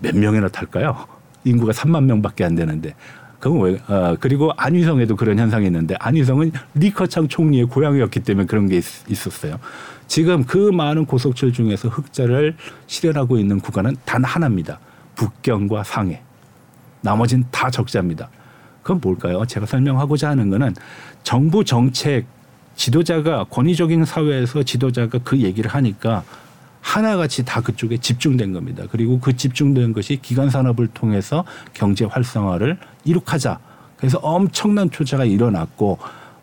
몇 0.00 0.16
명이나 0.16 0.48
탈까요? 0.48 1.06
인구가 1.44 1.72
3만 1.72 2.04
명밖에 2.04 2.44
안 2.44 2.54
되는데. 2.54 2.94
그건 3.40 3.60
왜? 3.60 3.78
어, 3.86 4.16
그리고 4.18 4.50
안위성에도 4.56 5.16
그런 5.16 5.38
현상이 5.38 5.66
있는데 5.66 5.96
안위성은 6.00 6.50
리커창 6.76 7.28
총리의 7.28 7.66
고향이었기 7.66 8.20
때문에 8.20 8.46
그런 8.46 8.68
게 8.68 8.78
있, 8.78 9.26
었어요 9.26 9.58
지금 10.06 10.44
그 10.44 10.70
많은 10.70 11.04
고속철 11.04 11.52
중에서 11.52 11.90
흑자를 11.90 12.56
실현하고 12.86 13.36
있는 13.36 13.60
구간은 13.60 13.96
단 14.06 14.24
하나입니다. 14.24 14.80
북경과 15.14 15.82
상해. 15.82 16.22
나머지는 17.04 17.44
다 17.50 17.70
적자입니다. 17.70 18.30
그건 18.82 19.00
뭘까요? 19.00 19.44
제가 19.46 19.66
설명하고자 19.66 20.30
하는 20.30 20.50
거는 20.50 20.74
정부 21.22 21.64
정책 21.64 22.26
지도자가 22.76 23.44
권위적인 23.44 24.04
사회에서 24.04 24.62
지도자가 24.62 25.18
그 25.22 25.38
얘기를 25.38 25.70
하니까 25.70 26.24
하나같이 26.80 27.44
다 27.44 27.60
그쪽에 27.60 27.98
집중된 27.98 28.52
겁니다. 28.52 28.84
그리고 28.90 29.20
그 29.20 29.36
집중된 29.36 29.92
것이 29.92 30.18
기간 30.20 30.50
산업을 30.50 30.88
통해서 30.88 31.44
경제 31.72 32.04
활성화를 32.04 32.78
이룩하자. 33.04 33.58
그래서 33.96 34.18
엄청난 34.18 34.88
투자가 34.88 35.24
일어났고 35.24 35.98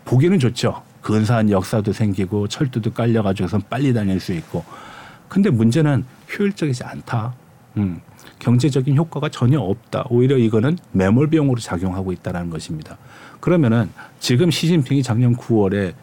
보기는 0.06 0.40
좋죠. 0.40 0.82
근사한 1.02 1.50
역사도 1.50 1.94
생기고 1.94 2.48
철도도 2.48 2.94
깔려가지고서 2.94 3.60
빨리 3.70 3.94
다닐 3.94 4.20
수 4.20 4.34
있고. 4.34 4.64
근데 5.28 5.50
문제는 5.50 6.06
효율적이지 6.38 6.84
않다. 6.84 7.34
음. 7.78 8.02
경제적인 8.40 8.98
효과가 8.98 9.30
전혀 9.30 9.60
없다. 9.60 10.06
오히려 10.10 10.38
이거는 10.38 10.78
매몰 10.92 11.30
비용으로 11.30 11.60
작용하고 11.60 12.12
있다는 12.12 12.50
것입니다. 12.50 12.98
그러면은 13.40 13.90
지금 14.20 14.50
시진핑이 14.52 15.04
작년 15.04 15.36
9월에 15.36 15.94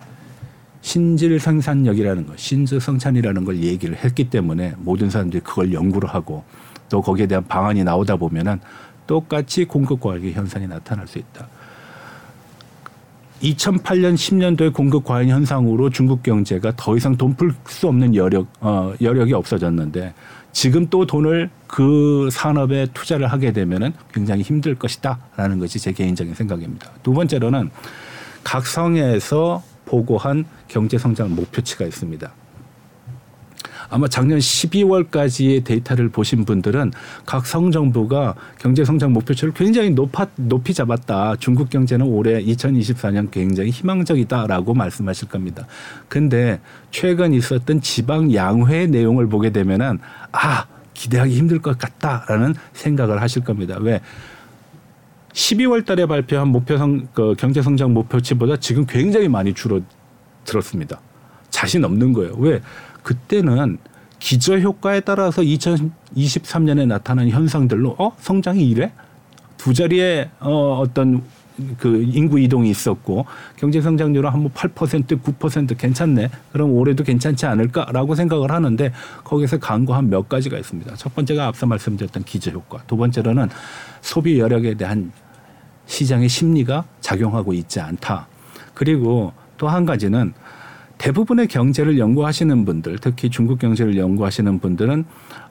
신질 0.81 1.39
생산력이라는 1.41 2.27
것, 2.27 2.39
신즈 2.39 2.79
성찬이라는 2.79 3.45
걸 3.45 3.59
얘기를 3.59 3.97
했기 3.97 4.31
때문에 4.31 4.75
모든 4.79 5.11
사람들이 5.11 5.43
그걸 5.43 5.73
연구를 5.73 6.09
하고 6.09 6.45
또 6.89 7.03
거기에 7.03 7.27
대한 7.27 7.47
방안이 7.47 7.85
나오다 7.85 8.17
보면은 8.17 8.61
똑같이 9.07 9.65
공급 9.65 10.01
과잉의 10.01 10.35
현상이 10.35 10.67
나타날 10.67 11.07
수 11.09 11.19
있다. 11.19 11.49
2008년 13.43 14.15
10년도의 14.15 14.73
공급 14.73 15.05
과잉 15.05 15.31
현상으로 15.31 15.91
중국 15.91 16.23
경제가 16.23 16.73
더 16.77 16.97
이상 16.97 17.17
돈 17.17 17.35
풀 17.35 17.55
수 17.67 17.89
없는 17.89 18.15
여력 18.15 18.49
어, 18.61 18.93
여력이 19.01 19.33
없어졌는데 19.33 20.13
지금 20.53 20.89
또 20.89 21.07
돈을 21.07 21.51
그 21.67 22.29
산업에 22.33 22.87
투자를 22.93 23.29
하게 23.29 23.53
되면은 23.53 23.93
굉장히 24.13 24.43
힘들 24.43 24.75
것이다라는 24.75 25.59
것이 25.59 25.79
제 25.79 25.93
개인적인 25.93 26.35
생각입니다. 26.35 26.91
두 27.03 27.13
번째로는 27.13 27.71
각 28.43 28.67
성에서 28.67 29.63
보고한 29.85 30.45
경제 30.67 30.99
성장 30.99 31.35
목표치가 31.35 31.85
있습니다. 31.85 32.33
아마 33.91 34.07
작년 34.09 34.39
12월까지의 34.39 35.65
데이터를 35.65 36.09
보신 36.11 36.45
분들은 36.45 36.93
각 37.25 37.47
성정부가 37.47 38.35
경제 38.59 38.85
성장 38.85 39.13
목표치를 39.13 39.55
굉장히 39.55 39.91
높아, 39.91 40.27
높이 40.37 40.75
잡았다. 40.75 41.37
중국 41.37 41.71
경제는 41.71 42.07
올해 42.07 42.43
2024년 42.43 43.31
굉장히 43.31 43.71
희망적이다라고 43.71 44.75
말씀하실 44.75 45.29
겁니다. 45.29 45.67
근데 46.09 46.61
최근 46.91 47.33
있었던 47.33 47.81
지방 47.81 48.35
양회 48.35 48.87
내용을 48.87 49.29
보게 49.29 49.51
되면은 49.51 49.99
아, 50.33 50.67
기대하기 50.95 51.35
힘들 51.35 51.61
것 51.61 51.79
같다라는 51.79 52.55
생각을 52.73 53.23
하실 53.23 53.45
겁니다. 53.45 53.79
왜? 53.81 54.01
12월 55.33 55.87
달에 55.87 56.07
발표한 56.07 56.49
목표성 56.49 57.09
그 57.15 57.35
경제 57.39 57.63
성장 57.63 57.95
목표치보다 57.95 58.57
지금 58.57 58.85
굉장히 58.87 59.29
많이 59.29 59.55
줄어들었습니다. 59.55 61.01
자신 61.51 61.85
없는 61.85 62.13
거예요. 62.13 62.35
왜? 62.39 62.61
그때는 63.09 63.79
기저 64.19 64.59
효과에 64.59 65.01
따라서 65.01 65.41
2023년에 65.41 66.87
나타난 66.87 67.31
현상들로 67.31 67.97
어 67.99 68.15
성장이 68.19 68.69
이래 68.69 68.93
두 69.57 69.73
자리의 69.73 70.29
어 70.41 70.79
어떤 70.83 71.23
그 71.79 72.05
인구 72.07 72.39
이동이 72.39 72.69
있었고 72.69 73.25
경제 73.57 73.81
성장률은 73.81 74.29
한뭐 74.29 74.51
8% 74.53 75.23
9% 75.23 75.79
괜찮네. 75.79 76.29
그럼 76.53 76.73
올해도 76.73 77.03
괜찮지 77.03 77.47
않을까라고 77.47 78.15
생각을 78.15 78.53
하는데 78.53 78.93
거기서 79.25 79.59
간과한 79.59 80.11
몇 80.11 80.29
가지가 80.29 80.59
있습니다. 80.59 80.95
첫 80.97 81.15
번째가 81.15 81.47
앞서 81.47 81.65
말씀드렸던 81.65 82.25
기저 82.25 82.51
효과. 82.51 82.83
두 82.87 82.99
번째로는 82.99 83.49
소비 84.03 84.39
여력에 84.39 84.75
대한 84.75 85.13
시장의 85.87 86.29
심리가 86.29 86.85
작용하고 87.01 87.55
있지 87.55 87.81
않다. 87.81 88.27
그리고 88.75 89.33
또 89.57 89.67
한 89.69 89.87
가지는 89.87 90.35
대부분의 90.99 91.47
경제를 91.47 91.99
연구하시는 91.99 92.65
분들, 92.65 92.99
특히 92.99 93.31
중국 93.31 93.59
경제를 93.59 93.97
연구하시는 93.97 94.59
분들은 94.59 95.05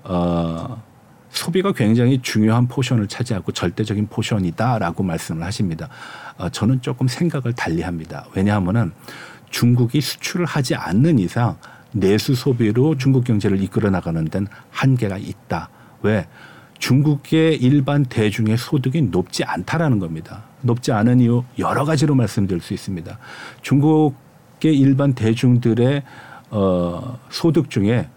어 0.04 0.82
소비가 1.30 1.72
굉장히 1.72 2.22
중요한 2.22 2.68
portion을 2.68 3.08
차지하고 3.08 3.52
절대적인 3.52 4.08
portion이다라고 4.08 5.04
말씀을 5.04 5.44
하십니다. 5.44 5.90
어, 6.38 6.50
저는 6.50 6.82
조금 6.82 7.08
생각을 7.08 7.54
달리합니다. 7.54 8.26
왜냐하면은 8.36 8.92
중국이 9.50 10.02
수출을 10.02 10.46
하지 10.46 10.76
않는 10.76 11.20
이상 11.20 11.58
내수 11.92 12.36
소비로 12.36 12.98
중국 12.98 13.24
경제를 13.24 13.62
이끌어 13.62 13.90
나가는 13.90 14.24
데는 14.26 14.48
한계가 14.72 15.18
있다. 15.18 15.70
왜? 16.02 16.28
중국의 16.80 17.56
일반 17.58 18.04
대중의 18.04 18.58
소득이 18.58 19.02
높지 19.04 19.44
않다라는 19.44 20.00
겁니다. 20.00 20.44
높지 20.62 20.92
않은 20.92 21.20
이유 21.22 21.44
여러 21.58 21.86
가지로 21.86 22.14
말씀드릴 22.16 22.62
수 22.62 22.74
있습니다. 22.74 23.18
중국 23.62 24.16
의 24.64 24.78
일반 24.78 25.14
대중들의 25.14 26.04
어, 26.50 27.20
소득 27.30 27.70
중에 27.70 28.08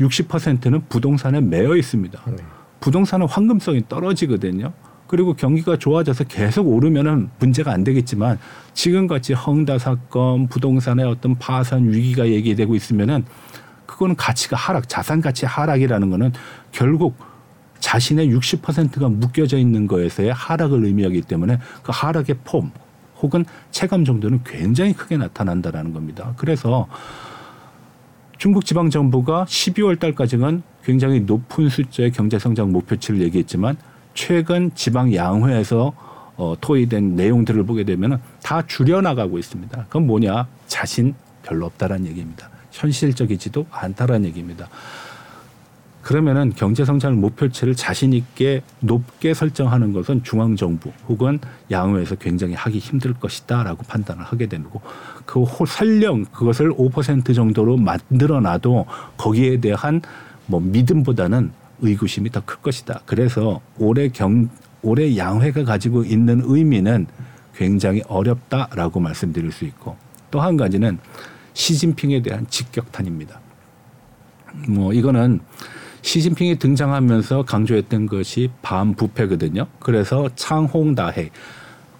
60%는 0.00 0.82
부동산에 0.88 1.40
매여 1.40 1.76
있습니다. 1.76 2.20
네. 2.26 2.36
부동산은 2.80 3.26
황금성이 3.26 3.84
떨어지거든요. 3.88 4.72
그리고 5.06 5.34
경기가 5.34 5.76
좋아져서 5.78 6.24
계속 6.24 6.66
오르면은 6.66 7.30
문제가 7.38 7.72
안 7.72 7.84
되겠지만 7.84 8.38
지금같이 8.74 9.32
헝다 9.32 9.78
사건, 9.78 10.48
부동산의 10.48 11.06
어떤 11.06 11.36
파산 11.36 11.92
위기가 11.92 12.26
얘기되고 12.26 12.74
있으면은 12.74 13.24
그거는 13.86 14.16
가치가 14.16 14.56
하락, 14.56 14.88
자산 14.88 15.20
가치 15.20 15.46
하락이라는 15.46 16.10
거는 16.10 16.32
결국 16.72 17.16
자신의 17.78 18.34
60%가 18.34 19.08
묶여져 19.08 19.58
있는 19.58 19.86
거에서의 19.86 20.32
하락을 20.32 20.84
의미하기 20.84 21.22
때문에 21.22 21.58
그 21.82 21.92
하락의 21.94 22.36
폼 22.44 22.72
혹은 23.22 23.44
체감 23.70 24.04
정도는 24.04 24.40
굉장히 24.44 24.92
크게 24.92 25.16
나타난다라는 25.16 25.92
겁니다. 25.92 26.34
그래서 26.36 26.86
중국 28.38 28.66
지방 28.66 28.90
정부가 28.90 29.44
12월 29.46 29.98
달까지는 29.98 30.62
굉장히 30.84 31.20
높은 31.20 31.68
숫자의 31.68 32.12
경제 32.12 32.38
성장 32.38 32.70
목표치를 32.72 33.20
얘기했지만 33.22 33.76
최근 34.14 34.70
지방 34.74 35.14
양회에서 35.14 35.92
어, 36.36 36.54
토의된 36.60 37.16
내용들을 37.16 37.64
보게 37.64 37.84
되면 37.84 38.20
다 38.42 38.62
줄여나가고 38.66 39.38
있습니다. 39.38 39.84
그건 39.84 40.06
뭐냐? 40.06 40.46
자신 40.66 41.14
별로 41.42 41.66
없다라는 41.66 42.06
얘기입니다. 42.06 42.50
현실적이지도 42.72 43.66
않다라는 43.70 44.26
얘기입니다. 44.26 44.68
그러면은 46.06 46.52
경제 46.54 46.84
성장 46.84 47.20
목표치를 47.20 47.74
자신 47.74 48.12
있게 48.12 48.62
높게 48.78 49.34
설정하는 49.34 49.92
것은 49.92 50.22
중앙 50.22 50.54
정부 50.54 50.92
혹은 51.08 51.40
양회에서 51.72 52.14
굉장히 52.14 52.54
하기 52.54 52.78
힘들 52.78 53.12
것이다라고 53.12 53.82
판단을 53.82 54.22
하게 54.22 54.46
되고 54.46 54.80
그 55.24 55.44
설령 55.66 56.26
그것을 56.26 56.70
5% 56.70 57.34
정도로 57.34 57.76
만들어 57.76 58.38
놔도 58.38 58.86
거기에 59.16 59.56
대한 59.58 60.00
뭐 60.46 60.60
믿음보다는 60.60 61.50
의구심이 61.80 62.30
더 62.30 62.40
클 62.42 62.58
것이다. 62.62 63.00
그래서 63.04 63.60
올해 63.76 64.08
경 64.08 64.48
올해 64.82 65.16
양회가 65.16 65.64
가지고 65.64 66.04
있는 66.04 66.40
의미는 66.44 67.08
굉장히 67.56 68.00
어렵다라고 68.06 69.00
말씀드릴 69.00 69.50
수 69.50 69.64
있고 69.64 69.96
또 70.30 70.38
한 70.40 70.56
가지는 70.56 71.00
시진핑에 71.54 72.22
대한 72.22 72.46
직격탄입니다. 72.48 73.40
뭐 74.68 74.92
이거는 74.92 75.40
시진핑이 76.06 76.60
등장하면서 76.60 77.42
강조했던 77.42 78.06
것이 78.06 78.48
반부패거든요. 78.62 79.66
그래서 79.80 80.28
창홍다해 80.36 81.30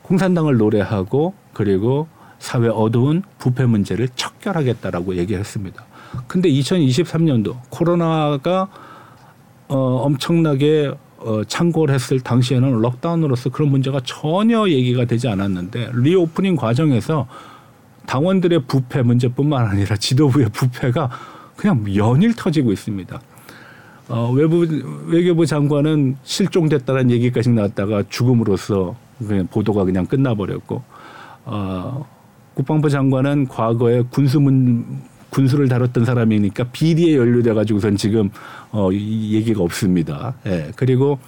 공산당을 0.02 0.58
노래하고 0.58 1.34
그리고 1.52 2.06
사회 2.38 2.68
어두운 2.68 3.24
부패 3.38 3.66
문제를 3.66 4.08
척결하겠다라고 4.14 5.16
얘기했습니다. 5.16 5.84
근데 6.28 6.48
2023년도 6.48 7.56
코로나가 7.68 8.68
어 9.66 9.76
엄청나게 9.76 10.92
어 11.18 11.42
창궐 11.44 11.90
했을 11.90 12.20
당시에는 12.20 12.80
lockdown으로서 12.80 13.50
그런 13.50 13.70
문제가 13.70 14.00
전혀 14.04 14.68
얘기가 14.68 15.06
되지 15.06 15.26
않았는데 15.26 15.90
reopening 15.94 16.54
과정에서 16.54 17.26
당원들의 18.06 18.66
부패 18.68 19.02
문제뿐만 19.02 19.66
아니라 19.66 19.96
지도부의 19.96 20.50
부패가 20.50 21.10
그냥 21.56 21.84
연일 21.96 22.34
터지고 22.36 22.70
있습니다. 22.70 23.20
어, 24.08 24.30
외부 24.32 24.66
외교부 25.06 25.46
장관은 25.46 26.16
실종됐다는 26.22 27.10
얘기까지 27.10 27.50
나왔다가 27.50 28.04
죽음으로써 28.08 28.94
그냥 29.18 29.46
보도가 29.48 29.84
그냥 29.84 30.06
끝나버렸고 30.06 30.82
어, 31.44 32.06
국방부 32.54 32.88
장관은 32.88 33.48
과거에 33.48 34.02
군수문 34.10 35.02
군수를 35.30 35.68
다뤘던 35.68 36.04
사람이니까 36.04 36.64
비리에 36.72 37.16
연루돼 37.16 37.52
가지고선 37.52 37.96
지금 37.96 38.30
어, 38.70 38.90
이 38.92 39.34
얘기가 39.34 39.62
없습니다. 39.62 40.34
예. 40.46 40.70
그리고 40.76 41.18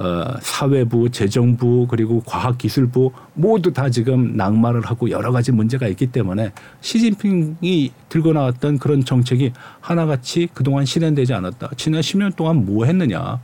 어, 0.00 0.38
사회부, 0.40 1.10
재정부 1.10 1.86
그리고 1.86 2.22
과학기술부 2.24 3.12
모두 3.34 3.70
다 3.70 3.90
지금 3.90 4.34
낙마를 4.34 4.80
하고 4.80 5.10
여러 5.10 5.30
가지 5.30 5.52
문제가 5.52 5.88
있기 5.88 6.06
때문에 6.06 6.52
시진핑이 6.80 7.92
들고 8.08 8.32
나왔던 8.32 8.78
그런 8.78 9.04
정책이 9.04 9.52
하나같이 9.80 10.48
그동안 10.54 10.86
실현되지 10.86 11.34
않았다. 11.34 11.72
지난 11.76 12.00
10년 12.00 12.34
동안 12.34 12.64
뭐 12.64 12.86
했느냐. 12.86 13.40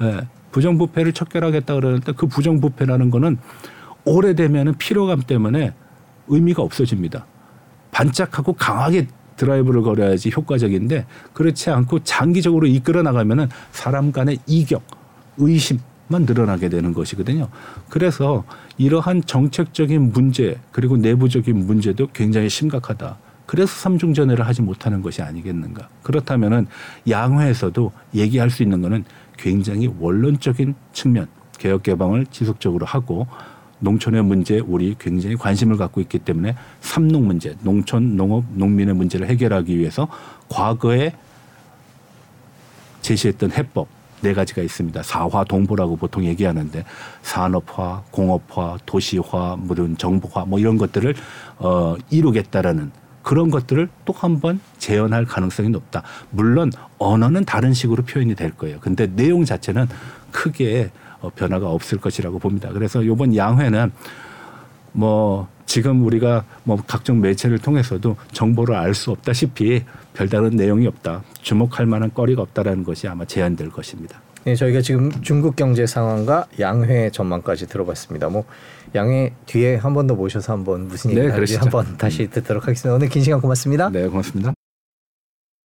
예. 0.00 0.20
부정부패를 0.52 1.12
척결하겠다 1.12 1.74
그러는데 1.74 2.12
그 2.12 2.28
부정부패라는 2.28 3.10
거는 3.10 3.36
오래되면은 4.06 4.78
피로감 4.78 5.20
때문에 5.20 5.74
의미가 6.28 6.62
없어집니다. 6.62 7.26
반짝하고 7.90 8.54
강하게 8.54 9.08
드라이브를 9.36 9.82
걸어야지 9.82 10.30
효과적인데 10.34 11.04
그렇지 11.34 11.68
않고 11.68 12.04
장기적으로 12.04 12.68
이끌어 12.68 13.02
나가면은 13.02 13.48
사람 13.72 14.12
간의 14.12 14.38
이격 14.46 15.03
의심만 15.36 16.22
늘어나게 16.22 16.68
되는 16.68 16.92
것이거든요. 16.92 17.48
그래서 17.88 18.44
이러한 18.78 19.24
정책적인 19.24 20.12
문제 20.12 20.58
그리고 20.72 20.96
내부적인 20.96 21.66
문제도 21.66 22.06
굉장히 22.12 22.48
심각하다. 22.48 23.16
그래서 23.46 23.72
삼중전회를 23.72 24.46
하지 24.46 24.62
못하는 24.62 25.02
것이 25.02 25.22
아니겠는가. 25.22 25.88
그렇다면은 26.02 26.66
양회에서도 27.08 27.92
얘기할 28.14 28.50
수 28.50 28.62
있는 28.62 28.80
거는 28.80 29.04
굉장히 29.36 29.92
원론적인 29.98 30.74
측면 30.92 31.26
개혁 31.58 31.82
개방을 31.82 32.26
지속적으로 32.26 32.86
하고 32.86 33.26
농촌의 33.80 34.22
문제 34.24 34.60
우리 34.60 34.94
굉장히 34.98 35.36
관심을 35.36 35.76
갖고 35.76 36.00
있기 36.00 36.18
때문에 36.20 36.56
삼농 36.80 37.26
문제, 37.26 37.54
농촌, 37.62 38.16
농업, 38.16 38.44
농민의 38.54 38.94
문제를 38.94 39.28
해결하기 39.28 39.78
위해서 39.78 40.08
과거에 40.48 41.12
제시했던 43.02 43.52
해법 43.52 43.88
네 44.24 44.32
가지가 44.32 44.62
있습니다. 44.62 45.02
사화 45.02 45.44
동보라고 45.44 45.96
보통 45.96 46.24
얘기하는데 46.24 46.82
산업화, 47.20 48.02
공업화, 48.10 48.78
도시화, 48.86 49.56
무슨 49.58 49.98
정보화 49.98 50.46
뭐 50.46 50.58
이런 50.58 50.78
것들을 50.78 51.14
어 51.58 51.94
이루겠다라는 52.10 52.90
그런 53.22 53.50
것들을 53.50 53.86
또 54.06 54.14
한 54.14 54.40
번 54.40 54.60
재현할 54.78 55.26
가능성이 55.26 55.68
높다. 55.68 56.02
물론 56.30 56.72
언어는 56.98 57.44
다른 57.44 57.74
식으로 57.74 58.02
표현이 58.04 58.34
될 58.34 58.52
거예요. 58.52 58.78
근데 58.80 59.06
내용 59.06 59.44
자체는 59.44 59.88
크게 60.32 60.90
어, 61.20 61.28
변화가 61.28 61.68
없을 61.70 61.98
것이라고 61.98 62.38
봅니다. 62.38 62.70
그래서 62.72 63.02
이번 63.02 63.36
양회는 63.36 63.92
뭐 64.92 65.48
지금 65.66 66.02
우리가 66.06 66.44
뭐 66.64 66.78
각종 66.86 67.20
매체를 67.20 67.58
통해서도 67.58 68.16
정보를 68.32 68.74
알 68.74 68.94
수 68.94 69.10
없다시피 69.10 69.84
별다른 70.14 70.50
내용이 70.50 70.86
없다. 70.86 71.22
주목할 71.42 71.84
만한 71.86 72.12
거리가 72.14 72.40
없다라는 72.42 72.84
것이 72.84 73.06
아마 73.08 73.24
제한될 73.26 73.68
것입니다. 73.70 74.22
네, 74.44 74.54
저희가 74.54 74.80
지금 74.82 75.10
중국 75.22 75.56
경제 75.56 75.86
상황과 75.86 76.46
양회 76.60 77.10
전망까지 77.10 77.66
들어봤습니다. 77.66 78.28
뭐 78.28 78.44
양회 78.94 79.32
뒤에 79.46 79.76
한 79.76 79.94
번 79.94 80.06
더 80.06 80.14
모셔서 80.14 80.52
한번 80.52 80.86
무슨 80.88 81.10
얘기인지 81.12 81.54
네, 81.54 81.58
한번 81.58 81.96
다시 81.96 82.28
듣도록 82.28 82.64
하겠습니다. 82.64 82.94
오늘 82.94 83.08
긴 83.08 83.22
시간 83.22 83.40
고맙습니다. 83.40 83.90
네, 83.90 84.06
고맙습니다. 84.08 84.54